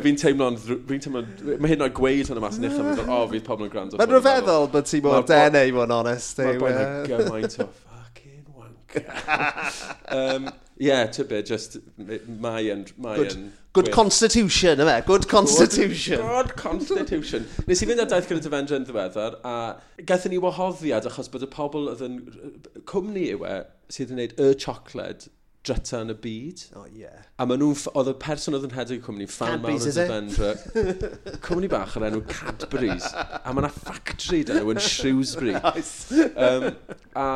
[0.06, 2.78] Fi'n teimlo'n, fi'n teimlo'n, mae hyn o'i gweud hwnna mas yn eich,
[3.16, 4.00] o, fydd pobl yn gwrando.
[4.00, 6.42] Mae'n rhyfeddol bod ti mor dene i fod yn onest.
[6.62, 6.86] Mae'n e?
[7.10, 7.68] gymaint o,
[10.08, 12.86] um, yeah, to be just, mae yn...
[12.96, 13.94] Good, yn good gwir.
[13.94, 16.20] constitution, yma, good constitution.
[16.20, 17.46] Good, good constitution.
[17.68, 19.54] Nes i fynd ar daith gyda dyfendra yn ddiweddar, a
[20.08, 22.18] gaethon ni wahoddiad achos bod y pobl oedd yn...
[22.88, 23.60] Cwmni yw e,
[23.92, 25.32] sydd yn gwneud y chocolate
[25.66, 26.64] dryta yn y byd.
[26.78, 27.22] Oh, yeah.
[27.38, 27.78] A maen nhw'n...
[27.98, 30.50] Oedd y person oedd yn hedeg y cwmni, fan mawr o Defendra.
[31.46, 33.06] cwmni bach ar enw Cadbury's.
[33.14, 35.54] A mae yna factory dyn nhw yn Shrewsbury.
[35.62, 36.10] Nice.
[36.34, 36.66] um,
[37.16, 37.26] a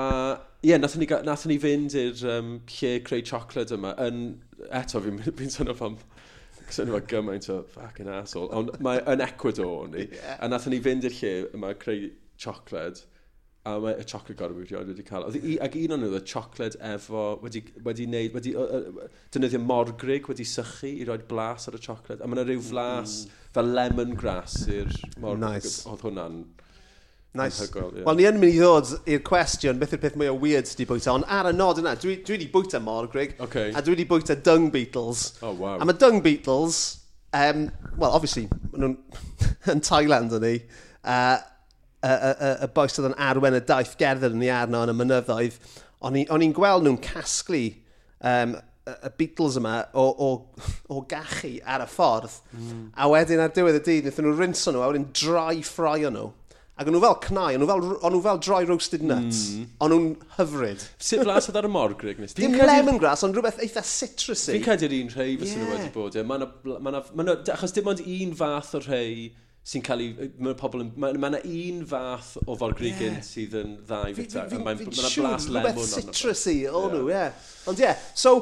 [0.60, 3.94] ie, yeah, nath ni, nath ni fynd i'r um, lle creu chocolate yma.
[4.02, 4.22] Yn,
[4.66, 5.98] eto, fi'n fi, fi sôn o pam...
[6.66, 8.50] Swn i'n gymaint o fucking asshole.
[8.58, 10.08] Ond mae yn Ecuador ni.
[10.10, 10.40] Yeah.
[10.42, 12.08] A nath ni fynd i'r lle yma creu
[12.42, 13.06] chocolate
[13.66, 15.26] a mae y chocolate gorau wedi oed wedi cael.
[15.26, 19.08] Oedd i, ac un o'n nhw, y chocolate efo, wedi, wedi wneud, wedi uh, uh,
[19.34, 22.22] defnyddio morgrig, wedi sychu i roed blas ar y chocolate.
[22.22, 22.68] A mae yna rhyw mm.
[22.68, 23.48] flas mm.
[23.56, 25.42] fel lemon grass i'r morgrig.
[25.48, 25.80] Nice.
[25.90, 26.44] Oedd hwnna'n
[27.36, 27.60] Nice.
[27.60, 28.04] Anhygol, yeah.
[28.06, 30.80] Wel, ni yn mynd i ddod i'r cwestiwn, beth yw'r peth mwy o weird sydd
[30.80, 33.74] wedi bwyta, ond ar y nod yna, dwi, dwi wedi bwyta morgrig, okay.
[33.76, 35.26] a dwi wedi bwyta dung beetles.
[35.42, 35.76] Oh, wow.
[35.76, 36.78] A mae dung beetles,
[37.36, 37.66] um,
[37.98, 38.96] well, obviously, maen nhw'n
[39.74, 40.54] yn Thailand yn ni,
[41.04, 41.36] uh,
[42.06, 44.96] y, y, y boes oedd yn arwen y daith gerdded yn ei arno yn y
[45.00, 45.58] mynyddoedd,
[46.06, 47.64] o'n i'n gweld nhw'n casglu
[48.20, 50.30] um, y Beatles yma o, o,
[50.94, 52.40] o gachu ar y ffordd.
[52.54, 52.82] Mm.
[52.94, 56.28] A wedyn ar diwedd y dydd, wnaethon nhw rinso nhw a wedyn dry ffroio nhw.
[56.76, 59.40] Ac o'n nhw fel cnau, o'n nhw fel, o'n nhw fel dry roasted nuts.
[59.56, 59.68] Mm.
[59.80, 60.84] O'n nhw'n hyfryd.
[61.00, 62.20] Sut flas oedd ar y morgrig?
[62.20, 62.36] Nes?
[62.36, 64.58] Dim lemongrass, ond rhywbeth eitha citrusy.
[64.58, 65.64] Fi'n cael i'r un rhai fysa yeah.
[65.64, 66.20] nhw wedi bod.
[66.28, 66.50] Mae na,
[66.84, 69.08] ma na, ma na, achos dim ond un fath o rhai
[69.66, 70.28] sy'n cael ei...
[70.42, 70.92] Mae pobl yn...
[71.00, 73.24] Mae yna un fath o forgrigyn yeah.
[73.26, 74.44] sydd yn dda i fita.
[74.52, 75.72] Mae'n ma blas lemon.
[75.72, 77.24] Rhywbeth citrusy o nhw, ie.
[77.70, 78.36] Ond ie, so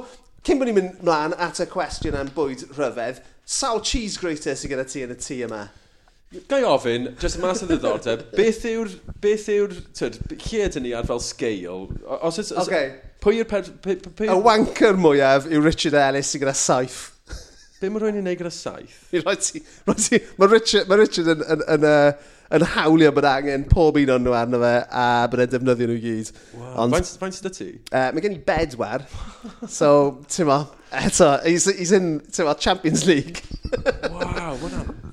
[0.44, 4.74] cyn bod ni'n mynd mlaen at y cwestiwn am bwyd rhyfedd, sawl cheese grater sydd
[4.74, 5.62] gyda ti yn y tŷ yma?
[6.50, 11.06] Gai ofyn, jyst mas o ddiddordeb, beth yw'r, beth yw'r, tyd, lle ydyn ni ar
[11.08, 11.87] fel scale?
[11.87, 12.20] sgeil?
[12.26, 12.90] Os, os, okay.
[13.22, 14.28] Pwy yw'r...
[14.28, 17.13] Y wanker mwyaf yw Richard Ellis sydd gyda saith.
[17.82, 18.98] Be mae rhywun i'n neud gyda saith?
[20.38, 22.12] Mae Richard, ma Richard yn, yn, yn, yn,
[22.54, 25.96] yn hawlio bod angen pob un o'n nhw arno fe a bod e'n defnyddio nhw
[26.04, 26.30] gyd.
[26.60, 26.94] Wow.
[27.18, 27.68] Faint sydd ti?
[27.90, 29.02] Uh, mae gen i bedwar.
[29.78, 29.88] so,
[30.30, 30.60] ti'n ma,
[31.02, 33.42] eto, he's, he's in ti'n ma, Champions League.
[34.06, 34.54] wow,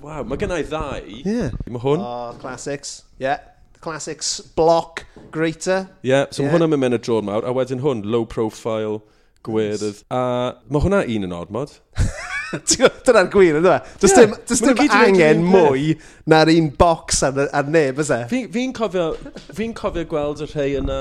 [0.03, 1.01] wow, mae gen i ddau.
[1.25, 1.55] Yeah.
[1.65, 2.05] Mae hwn.
[2.05, 2.99] Oh, classics.
[3.21, 3.41] Yeah.
[3.81, 5.87] Classics block greater.
[6.05, 6.53] Yeah, so yeah.
[6.53, 7.47] hwnna mae'n mynd y drôn mawr.
[7.49, 8.99] A wedyn hwn, low profile,
[9.47, 10.03] gwirydd.
[10.13, 10.21] A
[10.69, 11.79] mae hwnna un yn ormod.
[13.05, 13.93] Dyna'r gwir, ynddo fe?
[14.01, 15.95] Does yeah, dim, dim angen mwy
[16.31, 18.19] na'r un box ar, ar neb, ys e?
[18.31, 19.07] Fi'n fi cofio,
[19.55, 20.99] fi cofio gweld y rhai yna...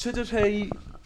[0.00, 0.52] Tyd y rhai...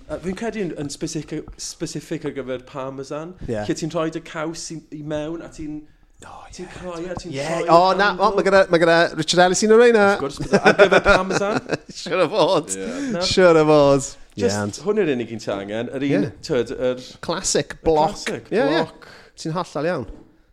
[0.05, 3.64] Uh, fi'n credu yn, yn specific, specific ar gyfer parmesan, yeah.
[3.64, 5.81] lle ti'n rhoi dy caws i, i mewn a ti'n
[6.24, 6.53] Oh, yeah.
[6.57, 7.48] Ti'n croi a ti'n yeah.
[7.59, 7.68] croi.
[7.68, 10.05] O, na, oh, mae gyda, ma gyda Richard Ellis un o'r reina.
[10.20, 11.59] Wrth gwrs, ar gyfer Parmesan.
[11.98, 12.77] Siwr o fod.
[12.79, 13.18] Yeah.
[13.29, 14.07] Siwr o fod.
[14.35, 14.87] Just, yeah.
[14.87, 15.90] hwn yw'r unig un ti angen.
[15.90, 16.33] Yr un, yeah.
[16.46, 17.05] tyd, yr...
[17.24, 18.16] Classic block.
[18.16, 19.05] Classic yeah, block.
[19.11, 20.07] Yeah ti'n hollol iawn.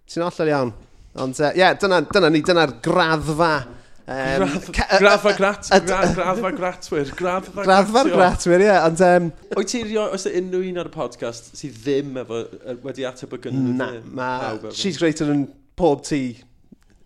[0.10, 0.74] Ti'n hollol iawn.
[1.22, 3.54] Ond, ie, uh, yeah, dyna, dyna ni, dyna'r graddfa.
[4.12, 9.04] Um, graddfa grat, graddfa gratwyr, graddfa Graddfa gratwyr, ie, ond...
[9.08, 12.41] Um, Wyt ti rio, oes e unrhyw un ar y podcast sydd ddim efo,
[12.84, 13.76] wedi ateb y gynnydd?
[13.80, 14.32] Na, ma,
[14.72, 15.46] she's greater than
[15.80, 16.24] pob ti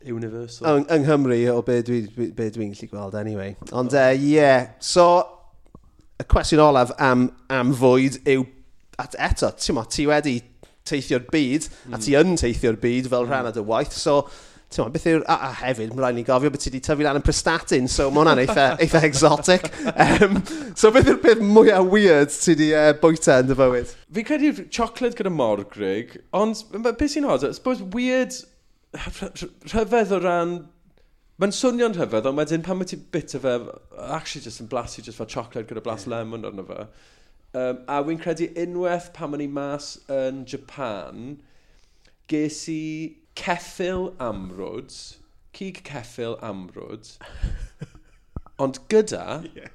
[0.05, 0.67] Universal.
[0.69, 3.55] Yng, yng Nghymru o be dwi'n dwi, be dwi gallu gweld anyway.
[3.73, 4.67] Ond ie, uh, yeah.
[4.79, 5.07] so
[6.21, 8.45] y cwestiwn olaf am, am fwyd yw
[9.01, 10.37] at eto, ti'n ti wedi
[10.89, 11.95] teithio'r byd, mm.
[11.95, 13.31] a ti yn teithio'r byd fel mm.
[13.31, 13.95] rhan o dy waith.
[13.97, 14.23] So,
[14.73, 15.21] Tewa, beth yw'r...
[15.29, 18.09] A, a hefyd, mae rhaid ni gofio beth ti wedi tyfu lan yn prestatyn, so
[18.09, 19.69] mae hwnna'n eitha, eitha exotic.
[19.93, 20.39] Um,
[20.75, 23.93] so beth yw'r peth mwyaf weird ti wedi uh, e, bwyta yn dy fywyd?
[24.17, 28.35] Fi credu chocolate gyda morgrig, ond beth sy'n hod, suppose weird
[28.95, 30.57] rhyfedd o ran...
[31.39, 33.55] Mae'n swnio'n rhyfedd, ond wedyn pan mae ti bit o e, fe,
[34.07, 36.85] actually just yn blasu just fel chocolate gyda blas lemon arno fe.
[37.55, 41.37] Um, a wy'n credu unwaith pan o'n i mas yn Japan,
[42.27, 44.91] ges i ceffil amrwd,
[45.55, 47.13] cig ceffil amrwd,
[48.65, 49.45] ond gyda...
[49.55, 49.71] Yeah.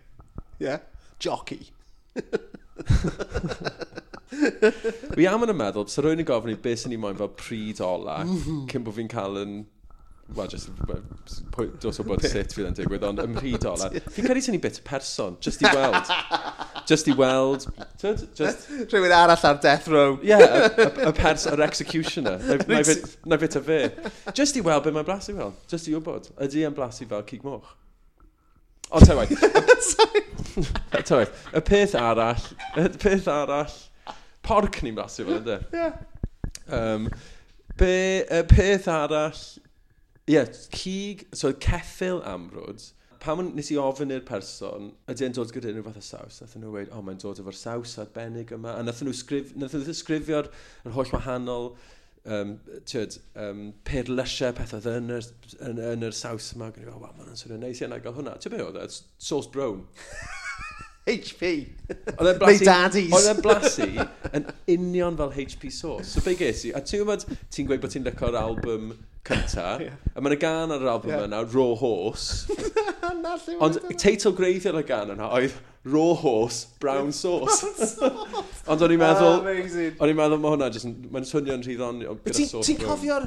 [0.59, 0.85] yeah.
[1.21, 1.71] Jockey.
[5.16, 7.33] Fi am yn y meddwl, so rwy'n yn gofyn i beth sy'n ni moyn fel
[7.37, 8.66] pryd ola, mhm.
[8.71, 9.55] cyn bod fi'n cael yn
[10.35, 10.71] Wel, just
[11.81, 13.81] dos o bod sut fydd yn digwydd, ond ymrhidol.
[14.14, 16.11] Fi'n credu sy'n ni bit person, just i weld.
[16.87, 17.66] just i weld.
[17.99, 18.69] Just...
[18.93, 20.19] Rhywun arall ar death row.
[20.23, 22.38] yeah, y pers, yr executioner.
[23.27, 23.81] Na fit a fe.
[24.37, 25.55] Just i weld beth mae'n blasu fel.
[25.71, 26.31] Just i wybod.
[26.47, 27.75] Ydy yn blasu fel cig moch.
[28.95, 29.35] Ond te waith.
[30.95, 31.49] Te waith.
[31.55, 32.47] Y peth arall.
[32.79, 33.75] Y peth arall.
[34.47, 35.59] Porc ni'n blasu fel ynddo?
[35.75, 35.90] Ie.
[36.71, 37.11] Um,
[37.81, 39.43] be, y peth arall
[40.31, 42.87] yeah, cig, so ceffil amrwd,
[43.21, 46.57] pam nes i ofyn i'r person, ydy e'n dod gyda unrhyw fath o saws, Nath
[46.57, 49.85] nhw dweud, o, oh, mae'n dod efo'r saws arbennig yma, a nath nhw, sgrif, nathyn
[49.85, 50.51] nhw sgrifio'r
[50.97, 51.73] holl wahanol
[52.25, 52.57] um,
[52.88, 55.31] tyd, um, perlysiau oedd yn yr,
[55.69, 56.71] yn, yn yr saws yma.
[56.75, 58.37] Gwneud, o, wow, mae'n swnio'n neis iawn, a gael hwnna.
[58.40, 58.87] Ti'n be oedd e?
[59.31, 59.85] Sauce brown.
[61.11, 61.53] HP.
[62.16, 62.66] Oedd e'n blasu...
[62.66, 63.12] Daddies.
[63.16, 63.88] Oedd e'n blasu
[64.37, 66.14] yn union fel HP Source.
[66.14, 66.75] So be ges i?
[66.77, 68.92] A ti'n gwybod, ti'n gweud bod ti'n lyco'r album
[69.27, 69.96] cynta, yeah.
[70.14, 71.27] a mae'n y gan ar yr album yeah.
[71.29, 72.46] yna, Raw Horse.
[73.20, 75.57] Na, Ond teitl greiddiol y gan yna oedd
[75.90, 77.66] Raw Horse, Brown Sauce.
[78.70, 79.49] Ond o'n i'n meddwl, ah,
[80.01, 80.70] o'n i'n meddwl mae hwnna,
[81.11, 82.68] mae'n swnio'n rhyddo'n gyda sauce.
[82.68, 83.26] Ti'n cofio'r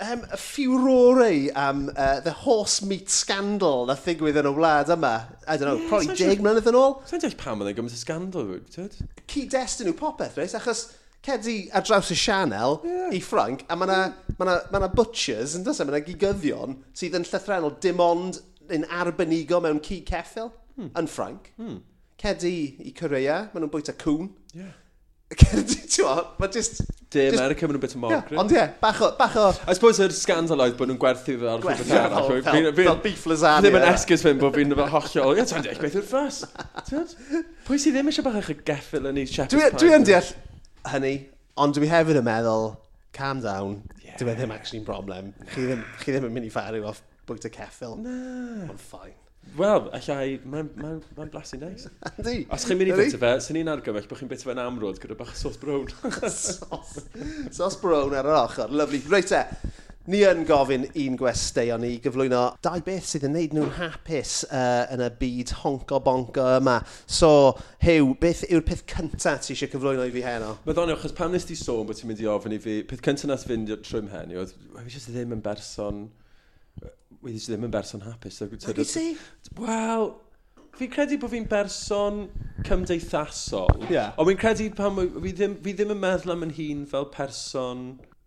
[0.00, 5.12] um, furore am uh, the horse meat scandal na ddigwydd yn y wlad yma.
[5.46, 6.96] I don't know, yeah, probably deg mlynedd yn ôl.
[7.08, 8.96] Sa'n deall pam yn ei gymryd y scandal, rwy'n
[9.30, 10.86] Cyd-destun nhw popeth, reis, achos
[11.26, 13.12] cedi ar draws y Chanel yeah.
[13.12, 14.00] i Ffranc, a mae yna
[14.40, 15.86] ma na, ma na butchers, yn dweud, e?
[15.86, 18.40] mae yna gigyddion sydd yn llythrenol dim ond
[18.72, 20.92] yn arbenigo mewn cyd ceffil hmm.
[20.96, 21.52] yn Ffranc.
[21.60, 21.80] Hmm.
[22.20, 24.30] Cedi i Corea, maen nhw'n bwyta cwn.
[24.56, 24.72] Yeah.
[25.30, 26.80] Mae just...
[27.10, 28.36] De America, maen nhw'n bit o yn mockery.
[28.38, 29.08] Ond ie, bach o...
[29.18, 29.46] Bach o...
[29.66, 32.42] I suppose yr scandal oedd bod nhw'n gwerthu fe ar rhywbeth arall.
[32.78, 33.62] Fel beef lasagna.
[33.64, 35.38] Ddim yn esgus fynd bod fi'n fel hollol.
[35.38, 36.38] Ie, ti'n deall beth yw'r ffas.
[37.66, 39.80] Pwy sydd ddim eisiau bach eich geffil yn ei shepherd's pie?
[39.82, 40.30] Dwi yn deall
[40.94, 41.14] hynny,
[41.62, 42.70] ond dwi hefyd yn meddwl,
[43.16, 44.18] calm down, yeah.
[44.22, 45.32] dwi e ddim actually'n broblem.
[45.50, 47.98] Chi ddim, chi ddim yn mynd i farw off bwyta ceffil.
[48.02, 48.18] Na.
[48.70, 49.18] Ond ffain.
[49.58, 51.88] Wel, allai, mae'n ma ma blasu neis.
[52.26, 52.44] Di?
[52.54, 55.16] Os chi'n mynd i bita fe, sy'n ni'n argymell bod chi'n bita fe'n amrwyd gyda
[55.18, 55.90] bach sos brown.
[56.30, 57.00] sos
[57.56, 59.00] sos brown ar yr ochr, lyflu.
[59.10, 59.42] Reit e,
[60.10, 64.86] ni yn gofyn un gwesteion i gyflwyno dau beth sydd yn neud nhw'n hapus uh,
[64.94, 66.78] yn y byd honco bonco yma.
[67.10, 67.32] So,
[67.82, 70.54] Hew, beth yw'r peth cyntaf ti eisiau cyflwyno i fi heno?
[70.64, 73.02] Mae ddonio, achos pam nes ti sôn bod ti'n mynd i ofyn i fi, peth
[73.02, 74.54] cyntaf nes fynd trwym hen, oedd,
[74.86, 76.06] fi ddim yn berson
[77.24, 78.40] wedi ddim yn berson hapus.
[78.44, 79.06] Ac i ti?
[79.58, 80.06] Wel,
[80.78, 82.22] fi credu bod fi'n berson
[82.66, 83.86] cymdeithasol.
[83.90, 84.14] Yeah.
[84.16, 87.84] Ond fi'n credu pan fi ddim, fi ddim yn meddwl am yn hun fel person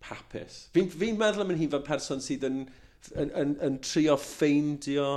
[0.10, 0.68] hapus.
[0.76, 2.64] Fi'n fi meddwl am yn hun fel person sydd yn,
[3.16, 5.10] yn, yn, yn trio ffeindio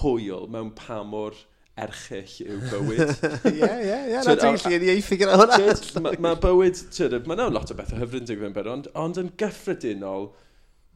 [0.00, 1.36] hwyl mewn pa mor
[1.80, 3.12] erchill yw bywyd.
[3.50, 5.58] Ie, ie, ie, na dwi'n lli yn ieithi gyda hwnna.
[6.04, 6.82] Mae ma bywyd,
[7.24, 10.30] mae yna lot o bethau hyfryd yn digwydd yn ond, ond yn gyffredinol,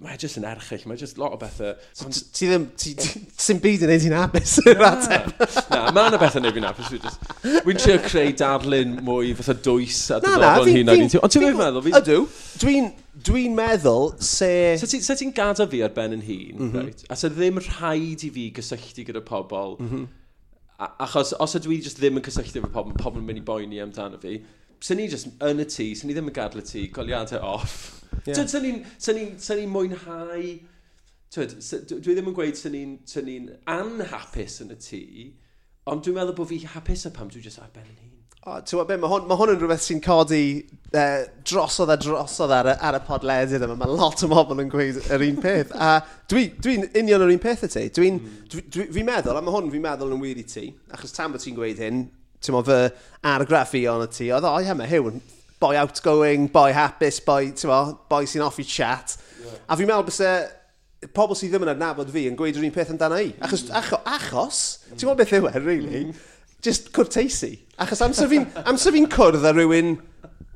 [0.05, 1.75] mae e jyst yn erchill, mae e jyst lot o bethau...
[1.97, 5.31] So, ti ddim, ti, ti'n byd yn neud hi'n apus yr ateb.
[5.73, 6.91] Na, mae yna bethau neud fi'n apus.
[7.65, 10.93] Wy'n trio creu darlun mwy fatha dwys a dyfodol hyn.
[10.93, 11.89] Ond ti'n mynd meddwl?
[12.01, 12.21] Ydw.
[12.61, 12.93] Dwi'n
[13.25, 14.51] dwi'n meddwl se...
[14.81, 17.07] Sa ti'n gada fi ar ben yn hun, mm right?
[17.09, 20.09] a sa ddim rhaid i fi gysylltu gyda pobl, mm -hmm.
[21.07, 23.81] achos os ydw i just ddim yn cysylltu efo pobl, pobl yn mynd i boeni
[23.85, 24.41] amdano fi,
[24.85, 27.77] sy'n ni just yn y tŷ, sy'n ni ddim yn gadw y tŷ, goliadau off.
[28.29, 28.45] Yeah.
[28.45, 28.83] Sy'n ni'n
[29.17, 30.49] ni, ni mwynhau,
[31.35, 31.55] twyd,
[31.91, 33.39] dwi ddim yn gweud sy'n ni'n sy ni
[33.71, 35.05] anhapus yn y tŷ,
[35.91, 38.11] ond dwi'n meddwl bod fi hapus y pam dwi'n just ar ben yn hun.
[38.45, 40.43] O, ti'n gwybod be, mae hwn, ma hwn yn rhywbeth sy'n codi
[40.93, 43.79] uh, drosodd a drosodd ar, y, ar y podledydd yma.
[43.81, 45.73] Mae lot o bobl yn gweud yr un peth.
[45.73, 45.95] A
[46.29, 47.87] dwi'n dwi, union yr un peth y ti.
[47.97, 48.43] Dwi'n hmm.
[48.53, 51.33] dwi, dwi, dwi meddwl, a mae hwn fi'n meddwl yn wir i ti, achos tan
[51.33, 52.05] bod ti'n gweud hyn,
[52.45, 52.81] ti'n fy
[53.35, 55.23] argraff i o'n y ti, oedd, o, ie, mae Hugh yn
[55.63, 57.81] boi outgoing, boi hapus, boi, ti'n mo,
[58.11, 59.17] boi sy'n offi chat.
[59.41, 59.59] Yeah.
[59.69, 62.93] A fi'n meddwl bysau pobl sydd ddim yn adnabod fi yn gweud yr un peth
[62.95, 63.33] amdano i.
[63.45, 63.77] Achos, mm.
[63.81, 64.97] acho, achos mm.
[64.97, 66.03] ti'n gwybod beth yw e, really?
[66.09, 66.25] Mm.
[66.65, 67.53] Just cwrteisi.
[67.85, 68.49] Achos amser fi'n
[68.81, 69.97] fi cwrdd â rhywun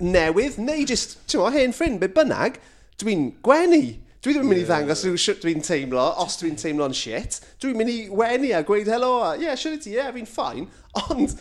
[0.05, 2.61] newydd, neu just, ti'n mo, hen ffrind, be bynnag,
[3.03, 3.83] dwi'n gwenu.
[4.19, 7.37] Dwi ddim yn mynd i ddangos rhyw shwt dwi'n teimlo, os dwi'n teimlo'n shit.
[7.63, 10.27] Dwi'n mynd i wenu a gweud helo, a ie, yeah, siwr ti, ie, yeah, fi'n
[10.27, 10.65] ffain.
[11.05, 11.37] Ond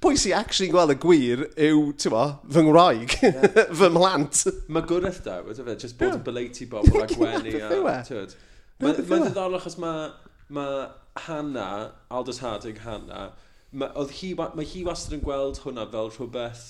[0.00, 2.22] pwy sy'n actually gweld y gwir yw, ti'n mo,
[2.56, 3.44] fy ngwraig, yeah.
[3.80, 4.46] fy mhlant.
[4.72, 7.52] Mae gwrdd da, wedi fe, just bod yn beleiti bobl a gwenu.
[8.80, 10.08] Mae'n ddiddorol achos mae
[10.56, 10.66] ma
[11.26, 13.34] Hannah, Aldous Harding Hannah,
[13.76, 16.66] mae hi, ma hi wastad yn gweld hwnna fel rhywbeth...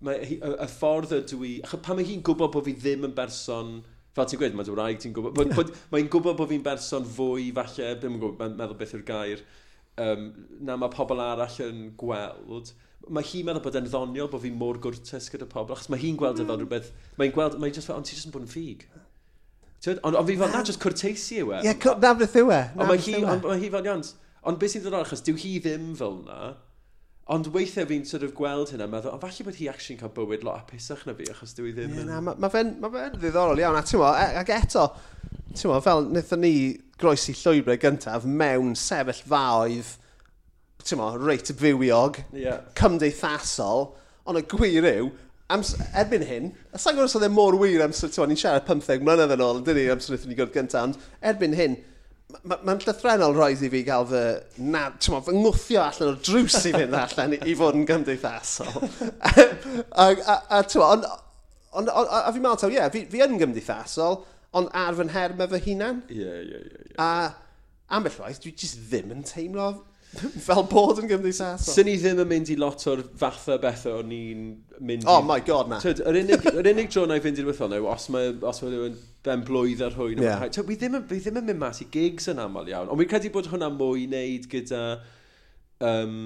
[0.00, 1.54] Mae hi, y, y ffordd ydw i...
[1.84, 3.74] Pan mae hi'n gwybod bod fi ddim yn berson
[4.16, 7.06] fel ti'n gweud, mae dy wraig ti'n gwybod, bod, bod, mae'n gwybod bod fi'n berson
[7.06, 9.42] fwy falle, ddim yn gwybod, mae'n meddwl beth yw'r gair,
[10.02, 10.24] um,
[10.66, 12.72] na mae pobl arall yn gweld,
[13.08, 16.18] mae hi'n meddwl bod e'n ddoniol bod fi mor gwrtes gyda pobl, achos mae hi'n
[16.20, 16.42] gweld mm.
[16.42, 16.64] e fel mm.
[16.64, 16.90] rhywbeth,
[17.20, 18.88] mae'n gweld, mae'n just fel, ond ti'n just yn bod yn ffug.
[20.04, 21.62] Ond on fi fel, na, just cwrteisi yw e.
[21.62, 22.42] Ie, yeah, na fydd e?
[22.42, 22.60] yw e.
[22.76, 23.00] Ond mae
[23.62, 24.04] hi fel, iawn,
[24.50, 26.50] ond beth sy'n ddod o'r achos, dyw hi ddim fel na,
[27.30, 30.42] Ond weithiau fi'n sort of gweld hynna, meddwl, ond falle bod hi actually'n cael bywyd
[30.46, 32.08] lot apusach na fi, achos dwi ddim yeah, yn...
[32.10, 34.88] Na, mae ma fe'n ma fe ddiddorol iawn, a ti'n mo, e, ac eto,
[35.52, 36.54] ti'n mo, fel wnaethon ni
[36.98, 39.92] groesi llwybrau gyntaf mewn sefyll faoedd,
[40.82, 42.64] ti'n mo, reit fywiog, yeah.
[42.80, 43.92] cymdeithasol,
[44.26, 45.12] ond y gwir yw,
[45.54, 48.66] ams, erbyn hyn, a sa'n gwrs oedd e mor wir amser, ti'n mo, ni'n siarad
[48.66, 51.78] 15 mlynedd yn ôl, dyn ni amser wnaethon ni gwrdd gyntaf, ond erbyn hyn,
[52.30, 54.22] mae'n ma, ma llythrenol roedd i fi gael fy,
[54.70, 58.88] na, ti'n fy ngwthio allan o'r drws i fynd allan i, i fod yn gymdeithasol.
[60.04, 61.04] a, a, a ti'n on,
[61.72, 64.20] on, on, a, a fi'n meddwl, ie, yeah, fi, fi yn gymdeithasol,
[64.58, 66.02] ond ar fy nherm efo hunan.
[66.12, 66.96] Ie, ie, ie.
[67.02, 67.10] A
[67.96, 69.72] ambell waith, dwi jyst ddim yn teimlo
[70.46, 71.74] Fel bod yn gymdeithasol.
[71.74, 74.44] Syn ni ddim yn mynd i lot o'r fatha bethau o'n i'n
[74.82, 75.20] mynd oh, i...
[75.20, 75.78] Oh my god, na.
[75.82, 78.62] Tyd, yr unig, yr unig dro na i fynd i'r bethau yna, os mae, os
[78.64, 78.96] mae rhywun
[79.26, 80.22] ben blwydd ar hwyn.
[80.24, 80.42] Yeah.
[80.48, 83.12] Tyd, fi ddim, fi ddim yn mynd mas i gigs yn aml iawn, ond fi'n
[83.12, 84.82] credu bod hwnna mwy i wneud gyda...
[85.86, 86.18] Um,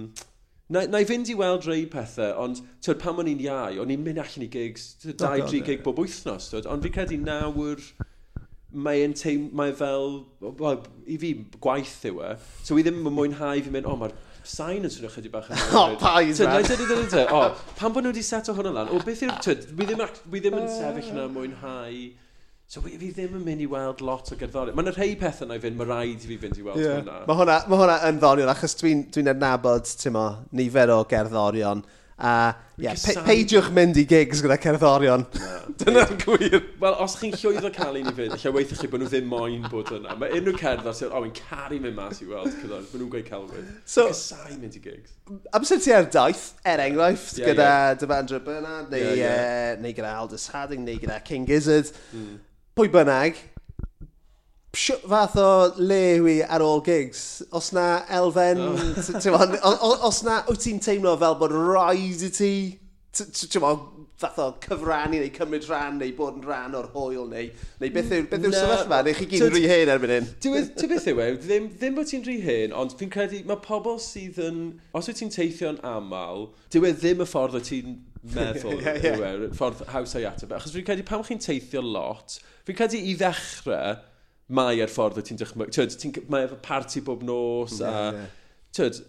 [0.72, 3.93] na, na i fynd i weld rei pethau, ond tyd, pan o'n i'n iau, o'n
[3.93, 7.85] i'n mynd allan i gigs, 2-3 gig bob wythnos, tyd, ond fi'n credu nawr...
[7.85, 8.11] Wr
[8.75, 12.35] mae'n teim, mae fel, well, i fi gwaith yw e,
[12.66, 14.14] so i ddim yn mwynhau fi mynd, o, oh, mae'r
[14.45, 15.62] sain yn swnio chydig bach yn...
[15.81, 16.66] O, pais, man!
[17.31, 17.41] O,
[17.79, 19.64] pan bod nhw wedi seto hwnna lan, o, beth yw'r...
[19.79, 22.05] Wi ddim, wi ddim yn sefyll yna mwynhau...
[22.75, 24.77] So fi, fi ddim yn mynd i weld lot o gerddoriaeth.
[24.79, 26.97] Mae'n rhai pethau na i fynd, mae rhaid i fi fynd i weld yeah.
[26.97, 27.18] hwnna.
[27.29, 30.25] Mae hwnna, ma hwnna yn ddoniol, achos dwi'n dwi, dwi adnabod, ti'n mo,
[30.57, 31.85] nifer o gerddorion
[32.15, 35.25] A yeah, pe peidiwch mynd i gigs gyda cerddorion.
[35.81, 36.61] Dyna'n gwir.
[36.79, 39.67] Wel, os chi'n llwyddo cael un i fynd, lle weithio chi bod nhw ddim moyn
[39.73, 40.15] bod yna.
[40.21, 43.27] Mae unrhyw cerddor sy'n, o, oh, caru mynd mas i weld cyddor, Mae nhw'n gweud
[43.33, 43.73] celwydd.
[43.83, 45.17] So, Cysau mynd i gigs.
[45.59, 47.97] Amser ti ar daith, er enghraifft, yeah, gyda yeah.
[48.05, 49.75] Devandra Bernard, neu, yeah, yeah.
[49.75, 51.91] Uh, neu gyda Aldous Hadding, neu gyda King Gizzard.
[52.15, 52.39] Mm.
[52.79, 53.43] Pwy bynnag,
[54.75, 57.45] Psiwt fath o le yw i ar ôl gigs?
[57.55, 58.62] Os na elfen...
[58.64, 59.99] Oh.
[60.09, 62.55] os na wyt ti'n teimlo fel bod rhaid i ti...
[63.14, 63.62] Ti'n
[64.18, 67.49] fath o cyfrannu neu cymryd rhan neu bod yn rhan o'r hwyl neu,
[67.83, 68.57] neu beth yw'r beth yw no.
[68.57, 70.29] sefyllfa neu chi gyd yn rhy hen erbyn hyn?
[70.43, 73.99] Ti'n beth yw e, ddim, ddim bod ti'n rhy hen, ond fi'n credu mae pobl
[74.03, 74.61] sydd yn,
[74.95, 77.99] os wyt ti'n teithio'n aml, dyw e ddim y ffordd o ti'n
[78.35, 79.18] meddwl yeah, yeah.
[79.18, 80.55] yw e, ffordd haws o'i ateb.
[80.57, 83.99] Achos fi'n credu pan chi'n teithio lot, fi'n credu i ddechrau,
[84.49, 85.72] mae ar ffordd o ti'n dychmyg.
[85.74, 88.12] Tyd, Ti'n, mae efo parti bob nos yeah, a...
[88.18, 88.32] Yeah.
[88.74, 89.01] Tyd,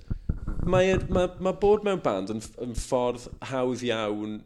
[0.69, 4.39] mae, mae, mae bod mewn band yn, yn ffordd hawdd iawn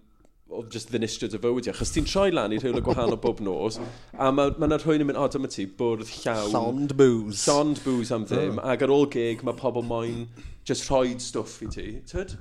[0.49, 1.73] oedd just ddinistrio'r dyfywidio.
[1.77, 3.79] Chos ti'n troi lan i rhywle gwahanol bob nos,
[4.17, 6.53] a mae ma yna rhywun yn mynd, o, dyma ti, bwrdd llawn.
[6.55, 7.43] Llond booze.
[7.45, 8.55] Llond booze am ddim.
[8.57, 8.63] Mm.
[8.73, 10.25] Ac ar ôl gig, mae pobl moyn
[10.69, 11.87] just rhoi'n stwff i ti.
[12.09, 12.35] Tyd?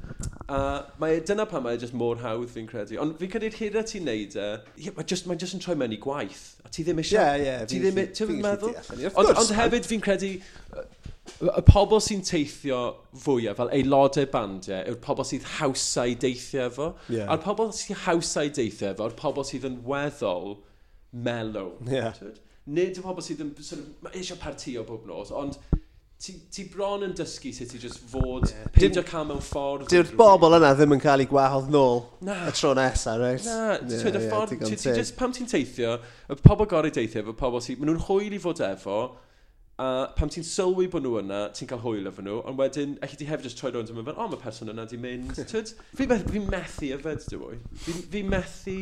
[0.48, 0.60] A
[1.00, 2.98] mae, e, dyna pan mae e just mor hawdd fi'n credu.
[3.00, 5.94] Ond fi'n credu'r hira ti'n neud e, yeah, mae just, mae just yn troi mewn
[5.96, 6.44] i gwaith.
[6.64, 7.38] A ti ddim eisiau...
[7.40, 7.68] Ie, ie.
[7.70, 8.32] Ti ddim eisiau...
[8.32, 8.74] Ti'n meddwl?
[9.14, 10.34] Ond hefyd fi'n credu,
[11.38, 12.80] y pobl sy'n teithio
[13.24, 16.90] fwyaf fel aelodau bandiau yw'r pobl sydd hawsau deithio efo.
[17.08, 17.30] Yeah.
[17.32, 20.58] A'r pobl sydd hawsau deithio efo, yw'r pobl sydd yn weddol
[21.12, 21.74] mellow.
[21.86, 22.14] Yeah.
[22.18, 22.40] Tyd?
[22.68, 25.56] Nid y pobl sydd yn sort of, mae eisiau partio bob nos, ond
[26.20, 28.66] ti, ti bron yn dysgu sut ti just fod yeah.
[28.74, 29.86] peidio cael mewn ffordd.
[29.92, 32.40] Dyw'r bobl yna ddim yn cael ei gwahodd nôl na.
[32.50, 33.46] y tro nesaf, reit?
[33.46, 35.96] Na, yeah, yeah, y ffordd, yeah, ti, ti just, pam ti'n teithio,
[36.28, 38.98] y pobl gorau deithio efo pobl sydd, maen nhw'n hwyl i fod efo,
[39.78, 43.14] A pam ti'n sylwi bod nhw yna, ti'n cael hwyl efo nhw, ond wedyn, eich
[43.18, 45.36] ti hefyd jyst troi rownd yn mynd, o, mae person yna di mynd.
[45.52, 47.60] Tyd, fi, meth, fi methu yfed, dwi fwy.
[47.84, 48.80] Fi, fi methu...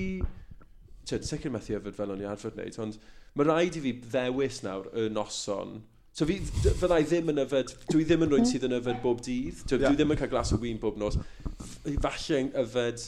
[1.06, 2.96] Tyd, sicr methu yfed fel o'n i arfer wneud, ond
[3.36, 5.76] mae rhaid i fi ddewis nawr y noson
[6.16, 6.38] So fi,
[6.80, 9.58] fyddai ddim yn yfed, dwi ddim yn rwy'n sydd yn yfed bob dydd.
[9.68, 9.90] Dwi, yeah.
[9.90, 11.18] dwi ddim yn cael glas o wyn bob nos.
[12.00, 13.02] Falle yfed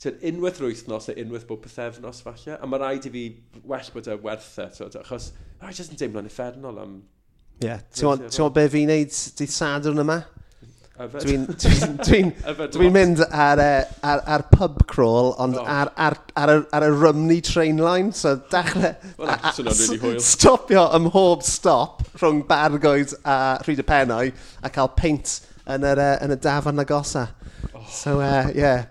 [0.00, 3.24] tyd, unwaith yr wythnos neu unwaith bob pethefnos falle, a mae rhaid i fi
[3.68, 5.30] well bod e werth e, tyd, achos
[5.60, 7.00] rhaid jyst yn deimlo'n effernol am...
[7.60, 7.82] Ie, yeah.
[7.92, 10.22] ti'n gwybod be fi'n neud dydd Sadwrn yma?
[11.00, 13.68] Dwi'n dwi, dwi, dwi mynd ar, e,
[14.04, 15.64] ar, ar pub crawl, ond oh.
[15.64, 18.92] ar, ar, ar, ar, y Rymni train line, so dachrau...
[19.16, 24.26] Well, a, a, stopio ym mhob stop rhwng Bargoed a Rhyd y Penoi
[24.60, 27.30] a cael peint yn, yr, yn y dafan agosa.
[27.72, 27.84] Oh.
[27.88, 28.84] So, uh, yeah,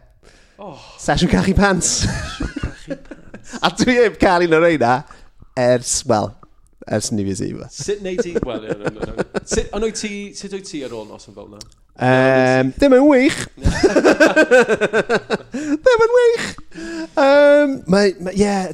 [0.59, 0.75] Oh.
[0.99, 2.03] Sesiwn cachu pants.
[3.63, 4.93] A dwi heb cael un o'r reina
[5.55, 6.27] ers, wel,
[6.83, 7.69] ers New Year's Eve.
[7.71, 8.33] Sut neud ti...
[8.43, 8.65] Wel,
[9.47, 10.11] Sut oedd ti...
[10.35, 11.61] Sut oedd ti ar ôl nos yn fel na?
[11.99, 13.39] Um, ddim yn wych.
[15.85, 16.47] ddim yn wych.
[17.15, 18.15] Um, mae...
[18.19, 18.71] mae, Yeah,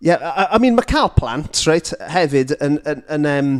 [0.00, 2.78] yeah, I, I mean, mae cael plant, right, hefyd, yn...
[2.86, 3.56] yn, yn um,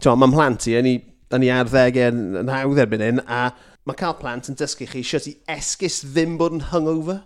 [0.00, 0.94] Ti'n mae mhlant i, yn i,
[1.36, 3.50] yn i arddegau yn, yn hawdd erbyn hyn, a
[3.90, 7.20] mae cael plant yn dysgu chi sio ti esgus ddim bod yn hungover.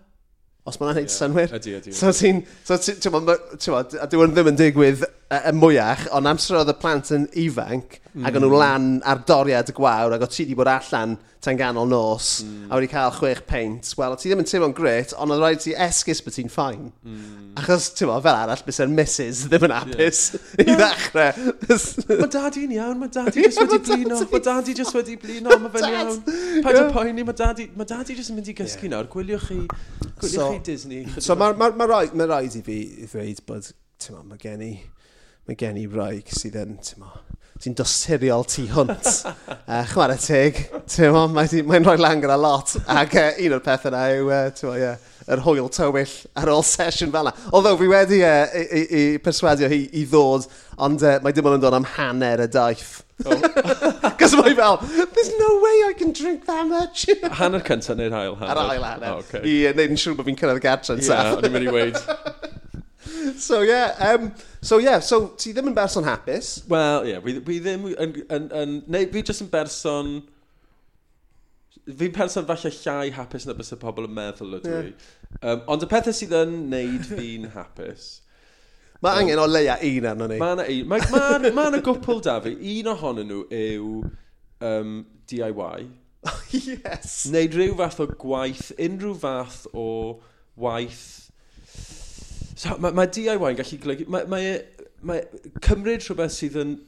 [0.64, 1.04] Os mae'n yeah.
[1.04, 1.50] neud synwyr.
[1.58, 1.92] Ydy, ydy.
[1.92, 2.40] So ti'n...
[2.64, 2.94] So ti,
[4.00, 5.04] a dwi ddim yn digwydd
[5.34, 8.24] uh, y mwyach, ond amser oedd y plant yn ifanc, mm.
[8.26, 11.58] ac o'n nhw lan ar doriad y gwawr, ac o ti wedi bod allan tan
[11.60, 12.70] ganol nos, mm.
[12.70, 15.74] a wedi cael chwech peint, wel, ti ddim yn teimlo'n gret, ond oedd rhaid ti
[15.86, 16.86] esgus bod ti'n ffain.
[17.04, 17.50] Mm.
[17.60, 20.64] Achos, ti'n mo, fel arall, bys e'r missus ddim yn apus yeah.
[20.72, 21.52] i ddechrau.
[22.22, 25.88] mae dadi'n iawn, mae dadi jyst wedi blino, mae dadi jyst wedi blino, mae fe'n
[25.90, 26.18] iawn.
[26.24, 26.80] Paid yeah.
[26.80, 28.96] o poeni, mae dadi, ma dadi jyst yn mynd i gysgu yeah.
[28.96, 31.04] nawr, gwyliwch chi, gwyliwch so, chi Disney.
[31.18, 34.56] So, mae ma, ma, ma, ma, ma, i fi ma, ma, ma, ma, ma, ma,
[34.56, 34.74] ma,
[35.48, 37.10] mae gen i wraig sydd yn, ti'n mo,
[37.60, 39.10] sy'n dosiriol tu hwnt.
[39.68, 42.76] uh, chwarae teg, ti'n mo, mae'n mae rhoi lan gyda lot.
[42.88, 46.52] Ac uh, un o'r pethau yna yw, uh, ti'n mo, yeah, yr hwyl tywyll ar
[46.52, 47.34] ôl sesiwn fel yna.
[47.52, 50.48] Although fi wedi uh, i, i, i perswadio hi i ddod,
[50.84, 53.02] ond uh, mae dim ond yn dod am hanner y daith.
[53.24, 53.36] Oh.
[54.18, 57.06] Cos mae fel, there's no way I can drink that much.
[57.38, 58.56] hanner cyntaf neu'r ail hanner?
[58.56, 59.14] Ar ail hanner.
[59.14, 59.44] Oh, okay.
[59.44, 61.38] I wneud yn siŵr bod fi'n cyrraedd gartre yn yeah, saff.
[61.38, 62.00] O'n i'n mynd i weid.
[63.36, 66.56] so yeah, um, so yeah, so ti ddim yn berson hapus.
[66.70, 70.14] Wel, ie, yeah, fi, fi ddim yn, yn, yn, neu fi jyst yn berson,
[71.84, 74.92] fi'n person falle llai hapus na bys y pobl yn meddwl ydw i.
[74.92, 75.40] Yeah.
[75.42, 78.12] Um, ond y pethau sydd yn neud fi'n hapus.
[79.04, 80.38] Mae angen o leia un arno ni.
[80.40, 80.86] Mae yna un.
[80.88, 82.54] Mae ma, ma, ma, ma gwpl da fi.
[82.78, 83.90] Un ohonyn nhw yw
[84.64, 84.94] um,
[85.28, 85.88] DIY.
[86.54, 87.18] yes.
[87.32, 89.88] Neud rhyw fath o gwaith, unrhyw fath o
[90.56, 91.13] waith
[92.64, 94.06] So, mae, mae DIY yn gallu golygu...
[94.12, 94.54] Mae, mae,
[95.04, 95.24] mae
[95.64, 96.78] cymryd rhywbeth sydd yn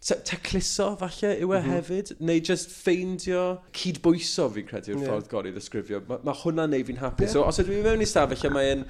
[0.00, 1.74] te tecluso falle yw e mm -hmm.
[1.76, 3.42] hefyd, neu just ffeindio
[3.76, 5.10] cydbwyso fi'n credu yw'r yeah.
[5.12, 6.00] ffordd gorau i ddisgrifio.
[6.08, 7.28] Mae ma hwnna'n neud fi'n hapus.
[7.28, 7.34] Yeah.
[7.36, 8.84] So, os ydw i mewn i stafell lle mae'n...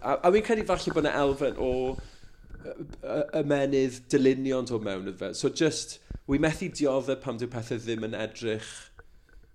[0.00, 1.72] A, a fi'n credu falle bod yna elfen o
[3.42, 5.32] ymenydd dylunion dod mewn iddo fe.
[5.34, 5.98] So just,
[6.30, 8.70] wi methu diodde pam dyw pethau ddim yn edrych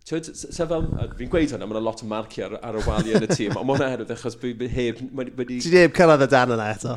[0.08, 0.86] Tyd, sef fel,
[1.20, 3.68] fi'n gweud hwnna, mae'n lot o marci ar, ar y wali yn y tîm, ond
[3.68, 5.02] mae'n oherwydd achos bod fi heb...
[5.50, 6.94] Ti heb cyrraedd y dan yna eto?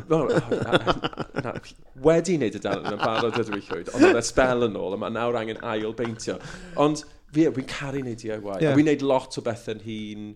[2.05, 4.95] Wedi wneud y dan yna'n barod ydw i llwyd, ond oedd e spel yn ôl,
[4.95, 6.39] a mae nawr angen ail beintio.
[6.79, 7.03] Ond
[7.35, 8.71] fi, fi'n caru wneud DIY, yeah.
[8.71, 10.31] a fi'n wneud lot o bethau'n hun...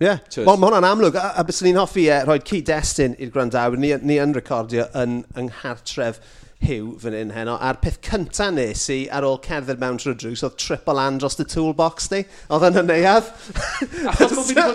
[0.00, 0.18] Ie, yeah.
[0.40, 3.94] well, mae hwnna'n amlwg, a, a bys ni'n hoffi e, rhoi cyd-destun i'r gwrandawyr, ni,
[4.02, 6.18] ni yn recordio yn yng Nghartref
[6.60, 7.54] Hugh fan hyn heno.
[7.56, 11.38] A'r peth cynta nes i ar ôl cerdded mewn trwy drws oedd triple an dros
[11.40, 12.20] y toolbox ni.
[12.52, 13.26] Oedd yn y neuad.
[14.12, 14.74] Achos bod fi wedi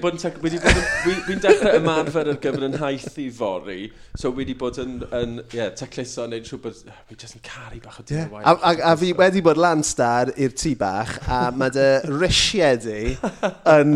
[0.00, 0.86] bod yn DIY Wedi bod yn...
[1.26, 3.82] Fi'n dechrau ymarfer ar gyfer yn haith i fori.
[4.18, 4.92] So wedi bod yn...
[5.16, 6.76] yn yeah, tecluso neu'n siw bod...
[7.10, 8.16] Fi jyst yn caru bach o DIY.
[8.16, 8.28] Yeah.
[8.40, 8.42] A,
[8.72, 13.00] a, a fi wedi bod Landstar i'r tŷ bach a mae dy risiau di
[13.76, 13.90] yn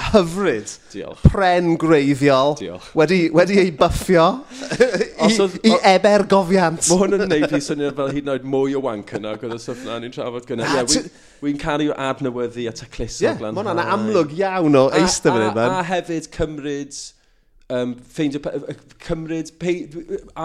[0.00, 0.70] hyfryd.
[0.92, 1.20] Diolch.
[1.22, 2.56] Pren greiddiol.
[2.58, 2.88] Diolch.
[2.96, 4.26] Wedi, wedi ei byffio
[5.26, 6.88] i, oedd, i eber gofiant.
[6.88, 9.58] Mae hwn yn neud i syniad fel hyd yn oed mwy o wank yna gyda
[9.60, 10.64] stwff na ni'n trafod gyda.
[10.64, 13.20] Ie, yeah, wy'n caru o adnewyddu a tecluso.
[13.20, 15.62] Ie, yeah, mae hwnna'n amlwg iawn o eistedd fan hyn.
[15.68, 16.98] A hefyd cymryd
[17.72, 18.42] um, ffeindio,
[19.04, 19.86] cymryd, pay,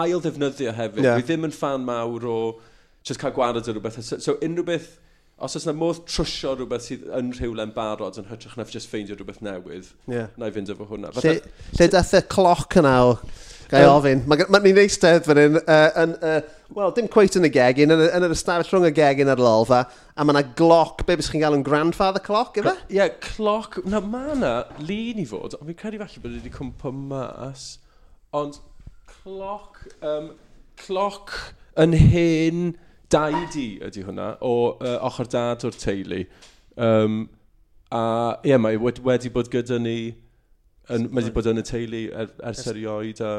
[0.04, 1.04] ail ddefnyddio hefyd.
[1.04, 1.20] Yeah.
[1.20, 2.38] Fi ddim yn fan mawr o
[3.06, 4.00] just cael gwared o rhywbeth.
[4.04, 4.96] So, so unrhyw beth
[5.38, 9.14] os oes yna modd trwsio rhywbeth sydd yn rhywle'n barod yn hytrach na just ffeindio
[9.18, 10.32] rhywbeth newydd, yeah.
[10.38, 11.12] na i fynd efo hwnna.
[11.14, 13.12] Lle, Fata, lle dath y cloc yna o,
[13.70, 16.40] gael um, ofyn, Mae ma, ni'n eistedd fan hyn, uh, yn, uh,
[16.74, 19.84] wel, dim cweit yn y gegin, yn, yn yr ystafell rhwng y gegin a'r lolfa,
[20.18, 22.74] a mae yna gloc, be bys chi'n gael yn grandfather cloc, efe?
[22.88, 26.54] Ie, yeah, cloc, na mae yna lun i fod, ond fi'n credu falle bod wedi
[26.58, 27.70] cwmpo mas,
[28.34, 28.58] ond
[29.14, 30.32] cloc, um,
[30.82, 31.38] cloc
[31.78, 32.68] yn hen
[33.12, 36.22] dau di ydy hwnna, o uh, ochr dad o'r teulu.
[36.76, 37.20] Um,
[37.90, 38.02] a
[38.44, 39.98] ie, yeah, mae wedi, wedi bod gyda ni,
[40.92, 43.34] yn, mae wedi bod yn y teulu er, ers erioed a...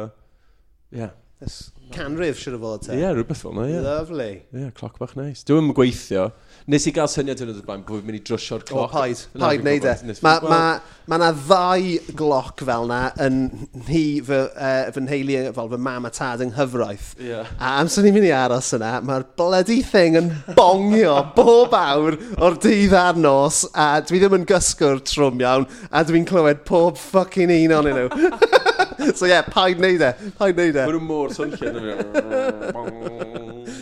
[0.89, 1.03] Ie.
[1.03, 1.17] Yeah.
[1.39, 2.91] Yes, canrif siwr o fod te.
[2.97, 3.71] Ie, yeah, rhywbeth fel yna, ie.
[3.77, 3.83] Yeah.
[3.85, 4.31] Lovely.
[4.51, 5.45] Ie, yeah, cloc bach neis.
[5.47, 6.25] Dwi'n gweithio.
[6.69, 8.91] Nes i gael syniad yn y blaen bod fi'n mynd i drysio'r cloc.
[8.91, 9.21] O, paid.
[9.39, 9.93] Paid neud e.
[10.25, 10.59] Mae ma,
[11.07, 13.39] ma na ddau gloc fel na yn
[13.87, 17.07] hi fy, uh, fy nheulu e, fel fy mam a tad yng nghyfraith.
[17.23, 17.55] Yeah.
[17.55, 22.59] A amser ni'n mynd i aros yna, mae'r bloody thing yn bongio bob awr o'r
[22.67, 27.55] dydd a'r nos a dwi ddim yn gysgwr trwm iawn a dwi'n clywed pob fucking
[27.61, 28.09] un o'n nhw.
[29.17, 30.11] so ie, yeah, paid neud e.
[30.39, 30.85] Paid neud e.
[30.85, 31.79] Mae'n mor swnllid.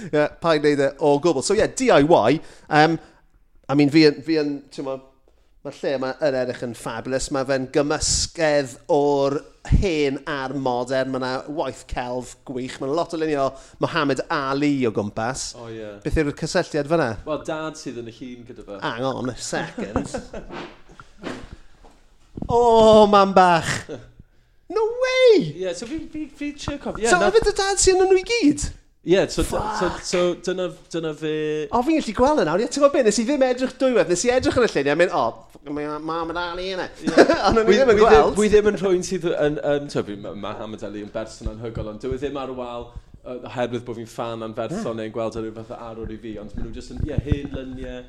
[0.08, 1.44] Yeah, paid neud e o gwbl.
[1.44, 2.40] So ie, yeah, DIY.
[2.70, 2.98] Um,
[3.68, 4.96] I mean, fi yn, fi yn, ti'n ma,
[5.68, 7.28] mae'r lle yma yn edrych yn fabulous.
[7.36, 9.38] Mae fe'n gymysgedd o'r
[9.82, 11.12] hen a'r modern.
[11.12, 12.80] Mae yna waith celf gwych.
[12.82, 13.50] Mae lot o lunio
[13.84, 15.50] Mohamed Ali o gwmpas.
[15.58, 15.82] O, oh, ie.
[15.82, 15.98] Yeah.
[16.06, 17.12] Beth yw'r cysylltiad fyna?
[17.28, 18.82] Wel, dad sydd yn y llun gyda fe.
[18.86, 20.16] Hang on a second.
[22.48, 23.74] oh, man bach!
[24.70, 25.38] No way!
[25.40, 27.04] Ie, yeah, so fi, fi, fi trio cofio.
[27.04, 27.32] Yeah, so na...
[27.32, 28.66] efo dy dad sy'n nhw i gyd?
[29.08, 31.36] Ie, yeah, so, so, so, dyna, dyna fe...
[31.72, 34.12] O, fi'n gallu gweld e yna, ie, ti'n gwybod beth, nes i ddim edrych dwywedd,
[34.12, 36.90] nes i edrych yn y lluniau, a mynd, o, mae mam yn ali yna.
[37.48, 38.36] Ond o'n i ddim yn gweld.
[38.36, 42.04] Dwi ddim yn rhywun sydd yn, yn, yn mae Hamad Ali yn berson anhygol, ond
[42.04, 42.90] dwi e ddim ar wal
[43.28, 44.92] oherwydd bod fi'n fan am ferson yeah.
[44.92, 45.00] Hmm.
[45.02, 47.24] neu'n gweld e ar rhywbeth arwr i fi, ond maen nhw jyst yn, ie, yeah,
[47.24, 48.04] hen lyniau.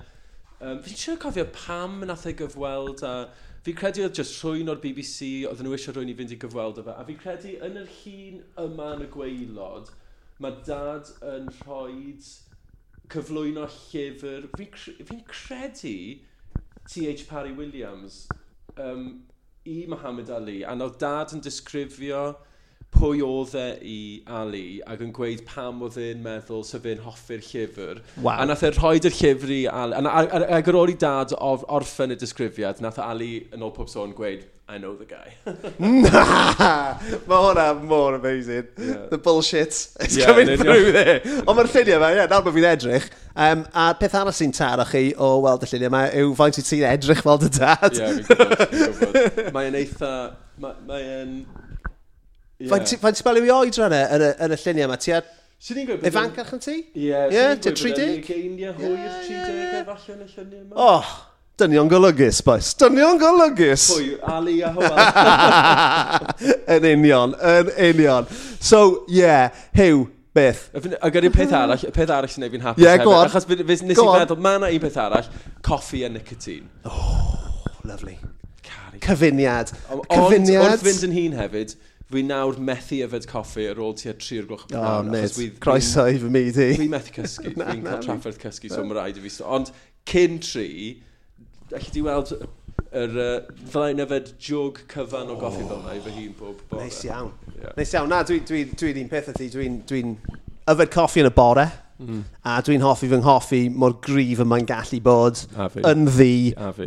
[0.59, 3.20] Um, fi'n siŵr cofio pam nath ei gyfweld a...
[3.28, 6.36] Uh, Fi'n credu oedd jyst rhywun o'r BBC, oedd nhw eisiau rhywun i fynd i
[6.40, 6.92] gyfweld o fe.
[6.96, 9.90] A fi'n credu yn yr hun yma yn y gweilod,
[10.40, 12.14] mae dad yn rhoi
[13.12, 14.46] cyflwyno llyfr.
[14.56, 15.92] Fi'n fi, fi credu
[16.88, 17.26] T.H.
[17.28, 18.22] Parry Williams
[18.80, 19.04] um,
[19.68, 20.62] i Muhammad Ali.
[20.64, 22.22] A nawr dad yn disgrifio
[22.95, 23.99] pwy oedd e i
[24.39, 28.03] Ali ac yn gweud pam oedd e'n meddwl sef e'n hoffi'r llyfr.
[28.16, 28.36] Wow.
[28.39, 29.99] A nath e rhoi'r llyfr i Ali.
[30.03, 34.16] Ac ar ôl i dad of, orffen y disgrifiad, nath Ali yn ôl pob sôn
[34.16, 35.32] gweud, I know the guy.
[35.78, 36.99] Na!
[37.24, 38.66] Mae hwnna mor amazing.
[38.76, 39.07] Yeah.
[39.09, 41.22] The bullshit is yeah, coming through there.
[41.47, 43.07] Ond mae'r lluniau yma, ie, yeah, nawr bod fi'n edrych.
[43.32, 46.66] Um, a peth arall sy'n taro chi o weld y lluniau yma yw faint i
[46.68, 47.97] ti'n edrych fel dy dad.
[47.97, 49.49] Ie, yeah, fi'n gwybod.
[49.57, 50.12] Mae'n eitha...
[50.61, 51.32] Mae'n...
[51.49, 51.67] Ma
[52.59, 52.74] Yeah.
[52.74, 54.96] Fa'n ti'n balio i oed rhan yn, yn y lluniau yma?
[54.98, 55.26] Ti ar...
[55.62, 56.06] Swn i'n gwybod...
[56.11, 56.72] Ifancach yn ti?
[56.98, 57.20] Ie.
[57.30, 58.30] Ie, ti 30?
[58.34, 60.88] Ie, hwyr 30 falle yn y lluniau yma.
[60.88, 61.12] Oh,
[61.62, 62.72] dynion golygus, boes.
[62.80, 63.84] Dynion golygus.
[63.92, 64.98] Pwy, Ali a Hwel.
[66.74, 68.26] yn union, yn union.
[68.59, 70.64] So, yeah, Hugh, beth?
[70.74, 73.20] A gyda'r peth arall, y peth arall sy'n ei fi'n hapus yeah, hefyd.
[73.20, 75.30] Achos nes i feddwl, mae yna un peth arall,
[75.66, 76.66] coffi a nicotine.
[76.90, 78.16] Oh, lovely.
[78.66, 78.98] Cari.
[79.06, 79.70] Cyfiniad.
[80.11, 80.66] Cyfiniad.
[80.66, 81.78] Ond wrth fynd yn hun hefyd,
[82.12, 85.09] fi nawr methu yfed coffi ar ôl tua 3 o'r gloch y pnawn.
[85.09, 86.70] Oh, mate, croeso i fy myd i.
[86.80, 89.34] Fi methu cysgu, na, fi'n cael trafferth cysgu, so mae rhaid i fi.
[89.44, 89.72] Ond
[90.09, 90.70] cyn tri,
[91.68, 93.34] allai di weld yr, uh,
[93.74, 95.68] fyddai yfed jog cyfan o goffi oh.
[95.68, 96.86] fel yna i fy hun bob bore.
[96.86, 97.34] Neis iawn.
[97.59, 97.76] Yeah.
[97.76, 98.09] Neis iawn.
[98.14, 100.02] Na, dwi'n dwi, dwi, dwi un peth ydy, dwi'n dwi
[100.68, 101.66] yfed coffi yn y bore,
[102.00, 102.22] mm.
[102.48, 105.44] a dwi'n hoffi fy nghoffi mor grif y mae'n gallu bod,
[105.84, 106.34] yn ddi,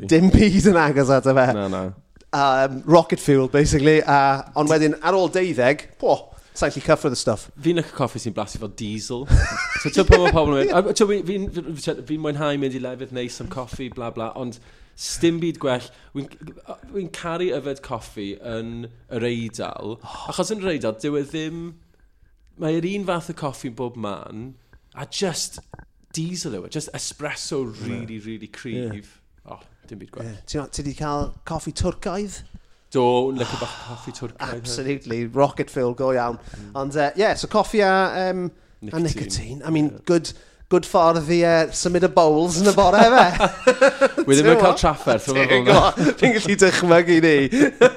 [0.09, 1.51] dim byd yn agos at y fe.
[1.57, 1.89] Na, na
[2.33, 4.01] um, rocket fuel, basically.
[4.01, 6.17] Uh, ond wedyn, ar ôl deuddeg, po,
[6.57, 7.47] sa'n lli cyffrodd y stuff.
[7.63, 9.25] Fi'n eich coffi sy'n blasu fel diesel.
[9.81, 11.61] so ti'n pobl pobl yn mynd,
[12.07, 14.59] fi'n mwynhau mynd i lefydd neis am coffi, bla bla, ond
[15.21, 15.87] dim byd gwell.
[16.17, 16.27] Wy'n
[16.95, 19.97] wy caru yfed coffi yn yr eidl,
[20.31, 21.63] achos yn yr eidl, dyw e ddim...
[22.61, 24.51] Mae'r un fath o coffi yn bob man,
[24.93, 25.57] a just
[26.13, 29.15] diesel yw e, just espresso really, really cryf.
[29.47, 29.55] Yeah.
[29.55, 29.61] Oh,
[29.91, 30.31] dim byd gwell.
[30.31, 30.67] Yeah.
[30.71, 32.41] Ti wedi cael coffi twrcaidd?
[32.91, 34.61] Do, lyco bach coffi twrcaidd.
[34.61, 36.39] Absolutely, rocket fuel, go iawn.
[36.39, 36.71] Mm.
[36.83, 38.49] Ond, uh, yeah, so coffi a, um,
[38.91, 39.61] a nicotine.
[39.65, 40.05] I mean, yeah.
[40.05, 40.33] good
[40.71, 43.47] good ffordd i uh, symud y bowls yn y bore fe.
[44.23, 45.97] Wy ddim yn cael trafferth o'n fawr.
[46.21, 47.33] Fi'n gallu dychmygu ni.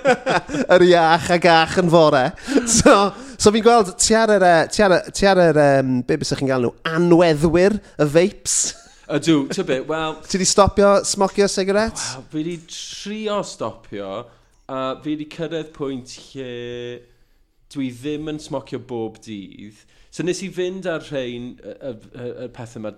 [0.75, 2.25] yr iach a gach yn fore.
[2.67, 2.97] So,
[3.39, 6.51] so fi'n gweld, ti ar yr, ti ar, ti ar yr um, be bys chi'n
[6.51, 8.59] gael nhw, anweddwyr y vapes.
[9.05, 10.15] Ydw, ti'n bit, wel...
[10.25, 12.01] Ti wedi stopio smocio sigaret?
[12.01, 14.13] Wel, fi wedi trio stopio,
[14.73, 16.53] a fi wedi cyrraedd pwynt lle
[17.75, 19.83] dwi ddim yn smocio bob dydd.
[20.15, 22.95] So nes i fynd ar rhain y, y, y, y pethau yma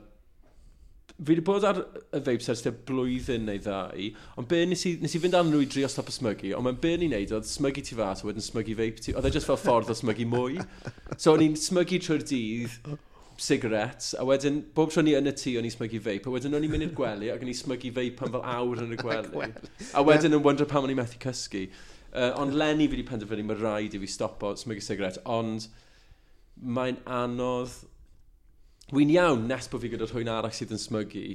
[1.17, 5.17] fi wedi bod ar y vapes ers blwyddyn neu ddau, ond be nes i, nes
[5.17, 7.51] i fynd ar nhw i drio stop y smygu, ond mae'n be ni'n neud oedd
[7.51, 10.29] smygu ti fas a wedyn smygu vape ti, oedd e just fel ffordd o smygu
[10.29, 10.61] mwy.
[11.17, 12.77] So o'n i'n smygu trwy'r dydd,
[13.43, 16.57] cigarettes, a wedyn, bob tro ni yn y tŷ, o'n i smygu vape, a wedyn
[16.57, 18.99] o'n i'n mynd i'r gwely, ac o'n i'n smygu vape am fel awr yn y
[19.01, 19.51] gwely.
[19.93, 21.67] a wedyn yn wonder pam o'n i'n methu cysgu.
[22.13, 25.69] Uh, ond Lenny fi wedi penderfynu, mae rhaid i fi stopo smygu cigaret, ond
[26.57, 27.77] mae'n anodd...
[28.95, 31.27] Wy'n iawn nes bod fi gyda rhywun arall sydd yn smygu,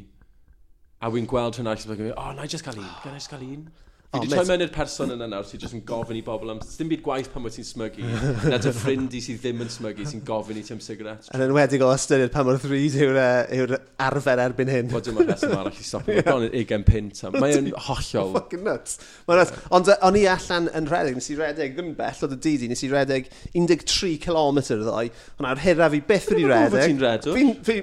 [1.03, 3.11] a wy'n gweld rhywun arall sydd yn smygu, oh, na i just cael un, na
[3.11, 3.65] i just cael un.
[4.11, 6.49] Fi oh, wedi troi mewn i'r person yna nawr sydd jyst yn gofyn i bobl
[6.51, 6.57] am...
[6.75, 8.03] Dim byd gwaith pan wyt ti'n smygu.
[8.51, 11.29] Na dy ffrind i sydd ddim yn smygu sy'n gofyn i ti am sigaret.
[11.31, 14.89] Yn enwedig o ystyried pa mor ddrud yw'r e, yw arfer erbyn hyn.
[14.91, 16.17] Wel, dim ond rheswm arall i stopio.
[16.17, 17.23] Mae gone 20 pint.
[17.37, 18.35] Mae'n hollol.
[18.35, 18.99] Fucking nuts.
[19.31, 19.55] Mae'n nuts.
[19.79, 22.67] Ond e, o'n i allan yn redeg, nes i redeg, ddim bell oedd y didi,
[22.73, 25.07] nes i redeg 13 km ddoi.
[25.39, 26.99] Hwna'r hira fi byth wedi redeg.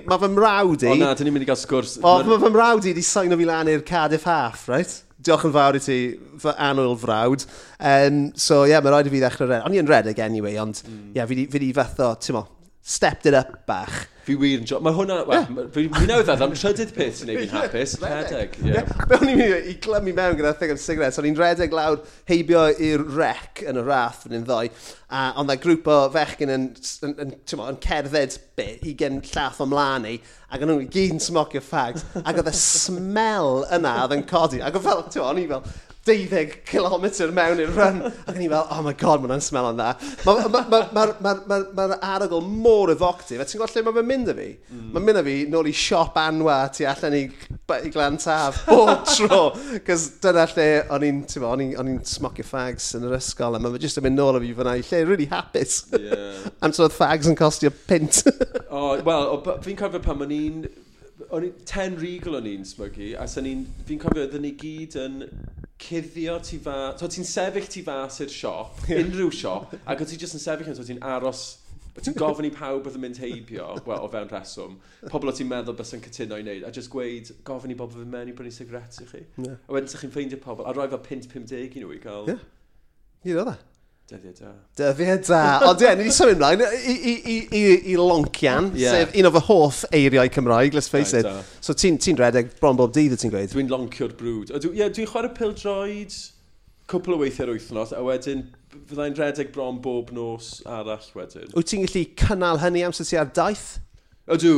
[0.04, 0.92] Mae fy mrawd i...
[0.92, 1.96] O na, dyn ni'n mynd i gael sgwrs.
[2.04, 5.04] O, mae fy mrawd i wedi signo fi lan i'r Cardiff Half, right?
[5.24, 5.98] diolch yn fawr i ti
[6.42, 7.46] fy anwyl frawd.
[7.78, 9.66] Um, so ie, yeah, mae rhaid i fi ddechrau redeg.
[9.66, 10.92] O'n i yn redeg anyway, ond mm.
[10.92, 11.16] ie, mm.
[11.18, 12.44] yeah, fi di, fi di fath o, ti'n mo,
[12.96, 14.78] stepped it up bach fi wir yn jo...
[14.84, 15.18] Mae hwnna...
[15.28, 15.70] Wel, yeah.
[15.74, 17.96] fi, fi nawdd am trydydd peth sy'n ei fi'n hapus.
[18.02, 18.58] Rhedeg.
[18.66, 18.88] Yeah.
[19.08, 21.20] Fe o'n i'n i glymu mewn gyda thing am cigarettes.
[21.20, 24.66] O'n i'n redeg lawr heibio i'r rec yn y rath yn un ddoi.
[25.08, 26.68] A ond that grŵp o fechgyn yn,
[27.06, 30.16] yn, yn, yn yn cerdded bit i gen llath ymlaen i.
[30.52, 32.04] Ac o'n nhw'n gyd yn smocio fags.
[32.22, 34.60] Ac oedd y smell yna oedd yn codi.
[34.64, 35.64] Ac o'n fel, ti'n o'n i fel...
[36.08, 37.06] 12 km
[37.36, 38.00] mewn i'r run.
[38.08, 40.02] Ac o'n i fel, oh my god, mae'n smell on that.
[40.24, 43.44] Mae'r ma, ma, ma, ma, ma, ma, ma arogl mor evocative.
[43.44, 44.48] A ti'n gweld lle mae fe'n mynd â fi?
[44.72, 44.88] Mm.
[44.94, 49.04] Mae'n mynd â fi nôl i siop anwa tu allan i, i glan taf bob
[49.12, 49.42] tro.
[49.86, 53.58] Cos dyna lle o'n i'n, ti'n o'n i'n smocio fags yn yr ysgol.
[53.58, 55.82] A mae'n just yn mynd nôl â fi fyna i lle really hapus.
[55.92, 56.48] Yeah.
[56.62, 58.24] Am sort of fags yn costio pint.
[58.70, 59.34] oh, wel,
[59.64, 60.68] fi'n cofio pan o'n i'n
[61.34, 64.96] o'n i'n ten regal o'n i'n smygu, a sy'n i'n, fi'n cofio, oedden ni gyd
[65.02, 65.18] yn
[65.78, 66.96] cuddio ti fa...
[66.98, 69.00] So ti'n sefyll ti fas i'r siop, yeah.
[69.04, 71.46] unrhyw siop, ac o ti jyst yn sefyll yn so ti'n aros...
[71.98, 74.76] Ti'n gofyn i pawb oedd yn mynd heibio, wel, o fewn reswm,
[75.10, 77.98] pobl o ti'n meddwl bys yn cytuno i wneud, a jyst gweud, gofyn i bobl
[77.98, 79.24] fynd mewn i brynu sigaret i chi.
[79.42, 79.56] Yeah.
[79.66, 82.30] A wedyn sa'ch chi'n ffeindio pobl, a roi fel 5-50 i nhw i cael...
[82.30, 82.44] Yeah.
[83.26, 83.56] ni ddod e.
[84.08, 84.50] Dyddiau da.
[84.78, 85.40] Dyddiau da.
[85.68, 88.94] Ond ie, ni wedi sôn ymlaen i, i, i, i, i Loncian, yeah.
[88.96, 91.28] sef un o fy hoff eiriau Cymraeg, let's face right, it.
[91.28, 91.60] Da.
[91.60, 93.52] So ti'n ti redeg bron bob dydd, ti'n gweud?
[93.52, 94.54] Dwi'n loncio'r brwd.
[94.56, 96.16] Ie, yeah, dwi'n chwarae pildroed
[96.88, 98.46] cwpl o weithiau'r wythnos, a wedyn
[98.88, 101.52] fyddai'n redeg bron bob nos arall wedyn.
[101.52, 103.74] Wyt ti'n gallu cynnal hynny amser ti ar daith?
[104.32, 104.54] Ydw,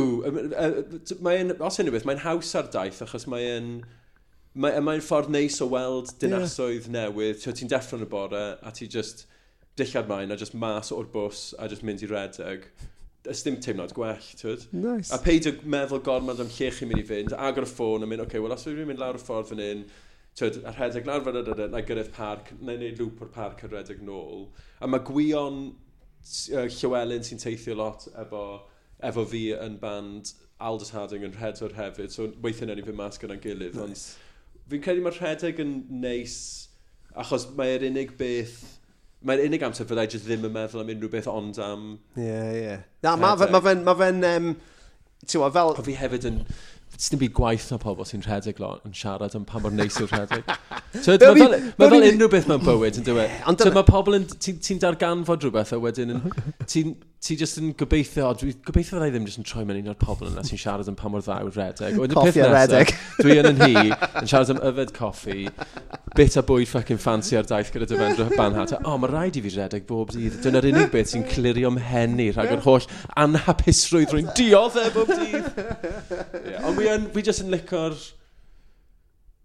[1.27, 3.81] mae'n, os unrhyw beth, mae'n haws ar daith, achos mae'n
[4.51, 6.95] mae'n mae ffordd neis o weld dinasoedd yeah.
[6.95, 7.43] newydd.
[7.43, 9.25] So ti'n deffro'n y bore a ti just
[9.79, 12.67] dillad mae'n a just mas o'r bws a just mynd i redeg
[13.29, 14.65] ys dim teimlad gwell, tywed?
[14.73, 15.11] Nice.
[15.13, 18.23] A peidio meddwl gormod am lle chi'n mynd i fynd, agor y ffôn a mynd,
[18.23, 19.83] oce, okay, wel os fi'n mynd lawr y ffordd fan hyn,
[20.39, 23.61] tywed, a rhedeg lawr fan hyn, na gyrraedd parc, na i neud lŵp o'r parc
[23.61, 24.47] a rhedeg nôl.
[24.81, 28.43] A mae gwion uh, Llywelyn sy'n teithio lot efo,
[29.11, 33.21] efo fi yn band Aldous Harding yn rhedwr hefyd, so weithio na ni fy mas
[33.21, 33.77] gyda'n gilydd.
[33.77, 34.17] Nice.
[34.69, 36.35] Fi'n credu mae rhedeg yn neis,
[37.21, 38.61] achos mae'r unig beth
[39.27, 41.87] mae'r unig amser fyddai jyst ddim yn meddwl am unrhyw beth ond am...
[42.17, 42.75] Ie, ie.
[43.05, 43.53] Na, mae fe'n...
[43.53, 44.53] Ma fe, ma fe, um,
[45.29, 45.75] Tewa, fel...
[45.77, 46.39] O fi hefyd yn
[46.97, 50.11] Sdim byd gwaith na pobl sy'n rhedeg lot yn siarad am pa mor neis yw'r
[50.11, 50.51] rhedeg.
[51.03, 53.37] so, mae fel, ma fel unrhyw beth mewn bywyd yn dweud.
[53.61, 56.19] So, mae pobl yn, ti'n ti darganfod rhywbeth a wedyn
[56.71, 59.97] ti'n ti just yn gobeithio, dwi gobeithio i ddim jyst yn troi mewn un o'r
[60.01, 61.99] pobl yna sy'n siarad am pa mor dda yw'r rhedeg.
[62.15, 62.93] Coffi a rhedeg.
[63.19, 63.83] Dwi yn yn hi,
[64.23, 65.43] yn siarad am yfed coffi,
[66.17, 68.73] bit a bwyd ffacin fancy ar daith gyda dyfendro banhat.
[68.81, 70.39] O, mae rhaid i fi rhedeg bob dydd.
[70.41, 72.89] Dyna'r unig beth sy'n clirio mhenni rhag yr holl
[73.21, 75.61] anhapusrwydd rwy'n dioddef bob dydd.
[76.41, 77.95] Yeah, ond fi, yn, fi jyst yn licor...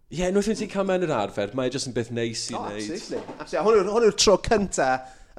[0.06, 2.54] Ie, yeah, nwyth yn ti'n cael mewn yr arfer, mae jyst yn beth neis i
[2.54, 2.90] wneud.
[3.18, 3.38] oh.
[3.42, 3.86] Absolutely.
[3.90, 4.90] Hwn yw'r tro cynta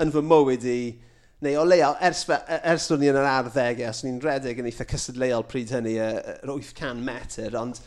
[0.03, 0.79] yn fy mywyd i,
[1.45, 2.39] neu o leia, ers, e,
[2.73, 6.09] ers o'n i yn yr arddeg, os ni'n redeg yn eitha cysadleol pryd hynny, e,
[6.19, 7.79] e, yr 800 metr, ond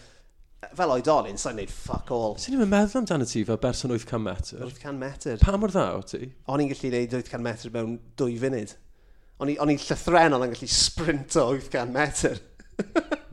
[0.76, 2.36] fel oedolyn, sa'n neud fuck all.
[2.40, 4.60] Sa'n ni'n meddwl amdano ti fel berson 800 metr?
[4.66, 5.40] 800 metr.
[5.42, 6.30] Pa mor dda o ti?
[6.52, 8.76] O'n i'n gallu neud 800 metr mewn dwy funud.
[9.40, 12.40] O'n i'n llythrenol yn gallu sprint o 800 metr.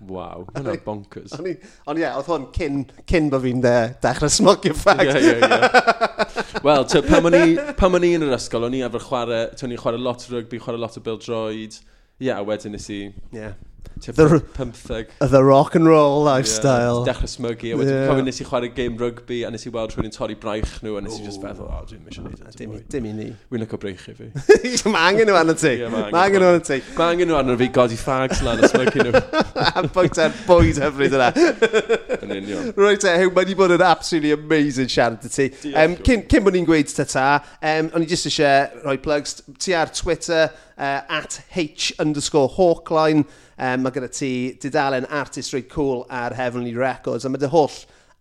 [0.07, 1.33] Waw, hwnna bonkers.
[1.37, 1.57] Ond ie,
[1.99, 5.03] yeah, oedd hwn cyn, cyn bod fi'n de, dechrau smogio ffag.
[5.03, 6.61] Ie, ie, ie.
[6.63, 10.23] Wel, pan o'n i yn yr ysgol, o'n i efo'r chwarae, o'n i'n chwarae lot
[10.23, 11.79] o rygbi, chwarae lot o bildroed.
[12.17, 13.03] Ie, yeah, a wedyn nes i...
[13.11, 13.41] Ie.
[13.41, 13.57] Yeah
[13.99, 15.09] the, pymtheg.
[15.19, 17.05] The rock and roll lifestyle.
[17.05, 17.73] Yeah, dechrau smygu.
[17.73, 18.07] A wedyn, yeah.
[18.09, 20.97] cofyn nes i chwarae game rugby, a nes i weld rhywun yn torri braich nhw,
[20.99, 22.81] a nes i just feddwl, o, dwi'n mysio neud hynny.
[22.91, 23.27] Dim i ni.
[23.51, 24.29] Wy'n lyco breich i fi.
[24.93, 25.73] Mae angen nhw arno ti.
[25.89, 26.79] Mae angen nhw arno ti.
[26.97, 29.23] Mae angen nhw arno fi godi fags lan a smygu nhw.
[29.67, 31.31] A bwynt ar bwyd hyfryd yna.
[32.21, 32.69] Yn union.
[32.77, 35.47] Rwy'n te, hew, mae wedi bod yn absolutely amazing siarad y ti.
[35.73, 39.39] Um, cyn, cyn bod ni'n gweud ta-ta, um, o'n i jyst eisiau rhoi plugs.
[39.57, 43.25] Ti ar Twitter, uh, at h underscore hawkline.
[43.57, 44.31] Um, mae gyda ti
[44.61, 47.73] didalen artist artistry cool ar Heavenly Records, a mae dy holl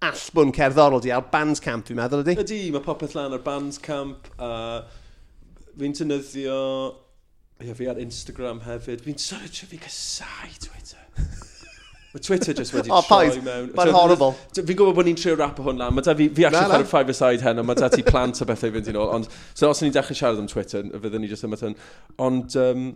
[0.07, 2.37] allbwn cerddorol di ar Bandcamp, fi'n meddwl ydy?
[2.41, 4.53] Ydy, mae popeth lan ar Bandcamp, a
[5.77, 6.61] fi'n tynyddio...
[7.57, 9.01] Ie, fi ar Instagram hefyd.
[9.05, 11.05] Fi'n sorry, fi gysau Twitter.
[12.17, 13.71] Mae Twitter just wedi oh, troi mewn.
[13.77, 14.33] Mae'n horrible.
[14.57, 15.97] Fi'n gwybod bod ni'n trio rap o hwn lan.
[15.97, 18.73] Mae fi, fi actually chwarae five aside hen, ond mae da ti plant o bethau
[18.73, 19.13] fynd i nôl.
[19.19, 21.77] Ond, so os ni'n dechrau siarad am Twitter, fydden ni just yma tyn.
[22.25, 22.87] Ond, um,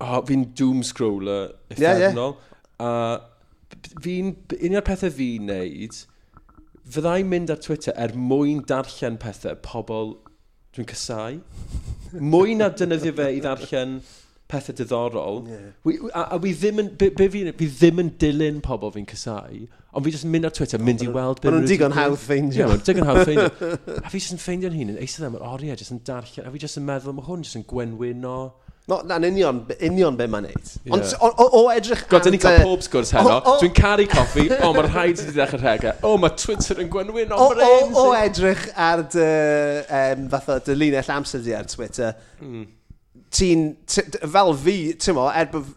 [0.00, 2.00] oh, fi'n doom scroller effernol.
[2.00, 2.34] Yeah, yeah.
[2.80, 2.90] A
[4.02, 6.00] fi'n, un o'r pethau fi'n neud,
[6.94, 10.16] fyddai'n mynd ar Twitter er mwyn darllen pethau pobl
[10.74, 11.40] dwi'n cysau.
[12.14, 13.96] Mwy na dynyddio fe i ddarllen
[14.50, 15.40] pethau diddorol.
[15.48, 15.70] Yeah.
[15.86, 19.06] We, a, a wi ddim yn, be, be fi, fi ddim yn dilyn pobl fi'n
[19.10, 19.62] cysau,
[19.94, 21.40] ond fi jyst yn mynd ar Twitter, mynd i weld...
[21.46, 22.68] Ond nhw'n digon hawdd ffeindio.
[22.74, 23.78] Ie, digon hawdd ffeindio.
[24.02, 26.52] A fi jyst yn ffeindio'n hun yn eistedd am yr oriau, jyst yn darllen, a
[26.52, 28.20] fi jyst yn meddwl, mae hwn jyst yn gwenwyno...
[28.26, 30.70] No No, na'n union, union be mae'n neud.
[30.84, 30.92] Yeah.
[30.92, 32.02] Ond o, o, o edrych...
[32.10, 33.38] God, dyn ni cael pob sgwrs heno.
[33.62, 34.44] Dwi'n caru coffi.
[34.58, 35.94] O, mae'r rhaid wedi ddechrau rhegau.
[35.94, 36.04] E.
[36.04, 37.32] O, mae Twitter yn gwenwyn.
[37.32, 39.28] O, o, o, o edrych ar dy,
[39.88, 42.12] um, fatha, dy linell amser di ar Twitter.
[42.44, 42.66] Mm.
[43.34, 43.62] Ti'n,
[44.20, 45.72] fel fi, ti'n mo, er bod,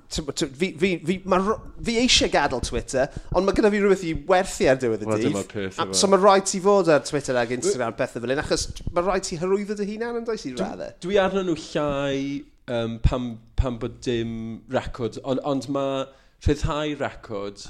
[0.59, 1.39] fi, fi, fi, ma,
[1.87, 5.39] fi eisiau gadael Twitter, ond mae gyda fi rhywbeth i werthu ar diwedd y dydd.
[5.63, 5.87] E.
[5.95, 9.25] So mae rhaid ti fod ar Twitter ag Instagram pethau fel un, achos mae rhaid
[9.25, 10.93] ti hyrwyddo dy hunan yn does i raddau.
[11.07, 12.21] Dwi arno nhw llai
[12.67, 16.05] um, pam, pam bod dim record, ond on mae
[16.45, 17.65] rhyddhau record,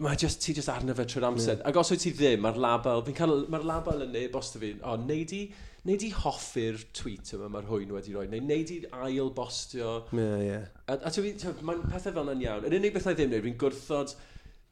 [0.00, 1.58] mae just, ti just arno fe trwy'r amser.
[1.58, 1.66] Yeah.
[1.70, 4.72] Ac os wyt ti ddim, mae'r label, fi'n cael, mae'r label yn neb os fi,
[4.86, 5.42] o, neud i,
[5.88, 10.00] neud i hoffi'r tweet yma mae'r hwyn wedi rhoi, neu neud i ail bostio.
[10.16, 10.66] Yeah, yeah.
[10.86, 12.66] A, a ti'n mae'n pethau fel yna'n iawn.
[12.68, 14.16] Yr unig beth na i ddim neud, fi'n gwrthod,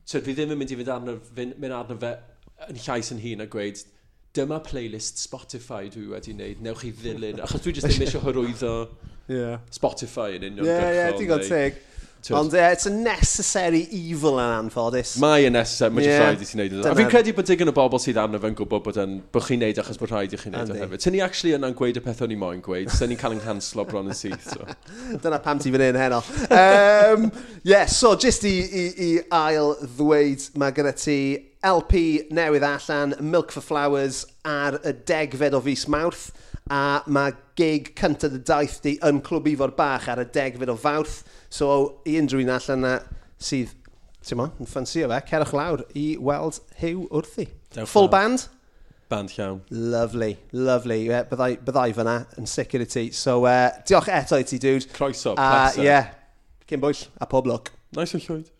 [0.08, 2.16] ti'n fi ddim yn mynd i fynd arno, mynd arno fe
[2.68, 3.84] yn llais yn hun a gweud,
[4.36, 8.74] dyma playlist Spotify dwi wedi wneud, newch chi ddilyn, achos dwi jyst ddim eisiau hyrwyddo
[9.28, 9.60] Yeah.
[9.70, 10.64] Spotify yn union.
[10.64, 11.84] yeah, ie, digon teg.
[12.34, 15.14] Ond yeah, it's a necessary evil yn anffodus.
[15.22, 16.22] Mae yn necessary, mae'n yeah.
[16.24, 16.74] rhaid i ti'n neud.
[16.90, 19.62] A fi'n credu bod digon o bobl sydd arno fe'n gwybod bod, yn, bod chi'n
[19.62, 21.04] neud achos bod rhaid i chi'n neud o hefyd.
[21.04, 23.42] Tyn ni actually yna'n gweud y peth o'n i moyn gweud, sy'n ni'n cael yng
[23.44, 24.50] nghanslo bron yn syth.
[24.50, 24.66] So.
[25.22, 26.20] Dyna pam ti fan hyn heno.
[26.50, 27.30] Um,
[27.62, 31.20] yeah, so just i, i, i ail ddweud, mae gyda ti
[31.64, 32.02] LP
[32.34, 36.28] newydd allan, Milk for Flowers ar y degfed o fus mawrth
[36.70, 40.76] a mae gig cyntaf y daith di yn clwb ifor bach ar y degfyd o
[40.78, 41.22] fawrth.
[41.50, 41.70] So
[42.08, 42.92] i unrhyw un allan na
[43.42, 43.72] sydd,
[44.26, 47.48] ti'n mo, yn ffansio fe, cerwch lawr i weld Hugh wrthi.
[47.74, 48.48] Dewch Full band?
[49.08, 49.62] Band llawn.
[49.70, 51.06] Lovely, lovely.
[51.06, 53.06] Yeah, byddai, byddai fyna yn sicr i ti.
[53.16, 54.90] So uh, diolch eto i ti, dude.
[54.92, 55.80] Croeso, pleser.
[55.80, 56.12] Uh, yeah,
[56.68, 57.72] cyn bwyll a pob look.
[57.96, 58.52] Nice and llwyd.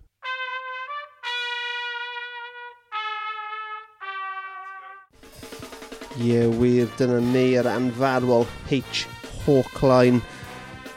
[6.18, 9.04] Ie, yeah, wir, dyna ni yr anfarwol H.
[9.44, 10.18] Hawkline.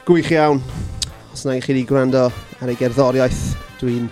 [0.02, 0.58] Gwych iawn.
[1.30, 2.24] Os na i chi wedi gwrando
[2.58, 4.08] ar ei gerddoriaeth, dwi'n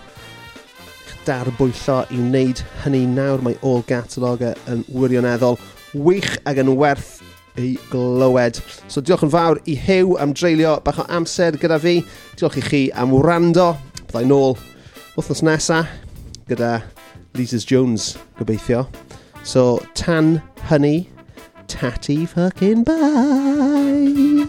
[1.27, 3.43] darbwyllo i wneud hynny nawr.
[3.43, 5.59] Mae all cataloga yn wirioneddol
[5.99, 7.17] wych ac yn werth
[7.59, 8.63] ei glywed.
[8.87, 11.99] So diolch yn fawr i Hew am dreulio bach o amser gyda fi.
[12.39, 13.73] Diolch i chi am wrando.
[14.07, 14.55] Byddai nôl
[15.17, 15.83] wythnos nesa
[16.47, 16.77] gyda
[17.35, 18.87] Lises Jones gobeithio.
[19.43, 21.09] So tan honey,
[21.67, 24.47] tatty fucking bye.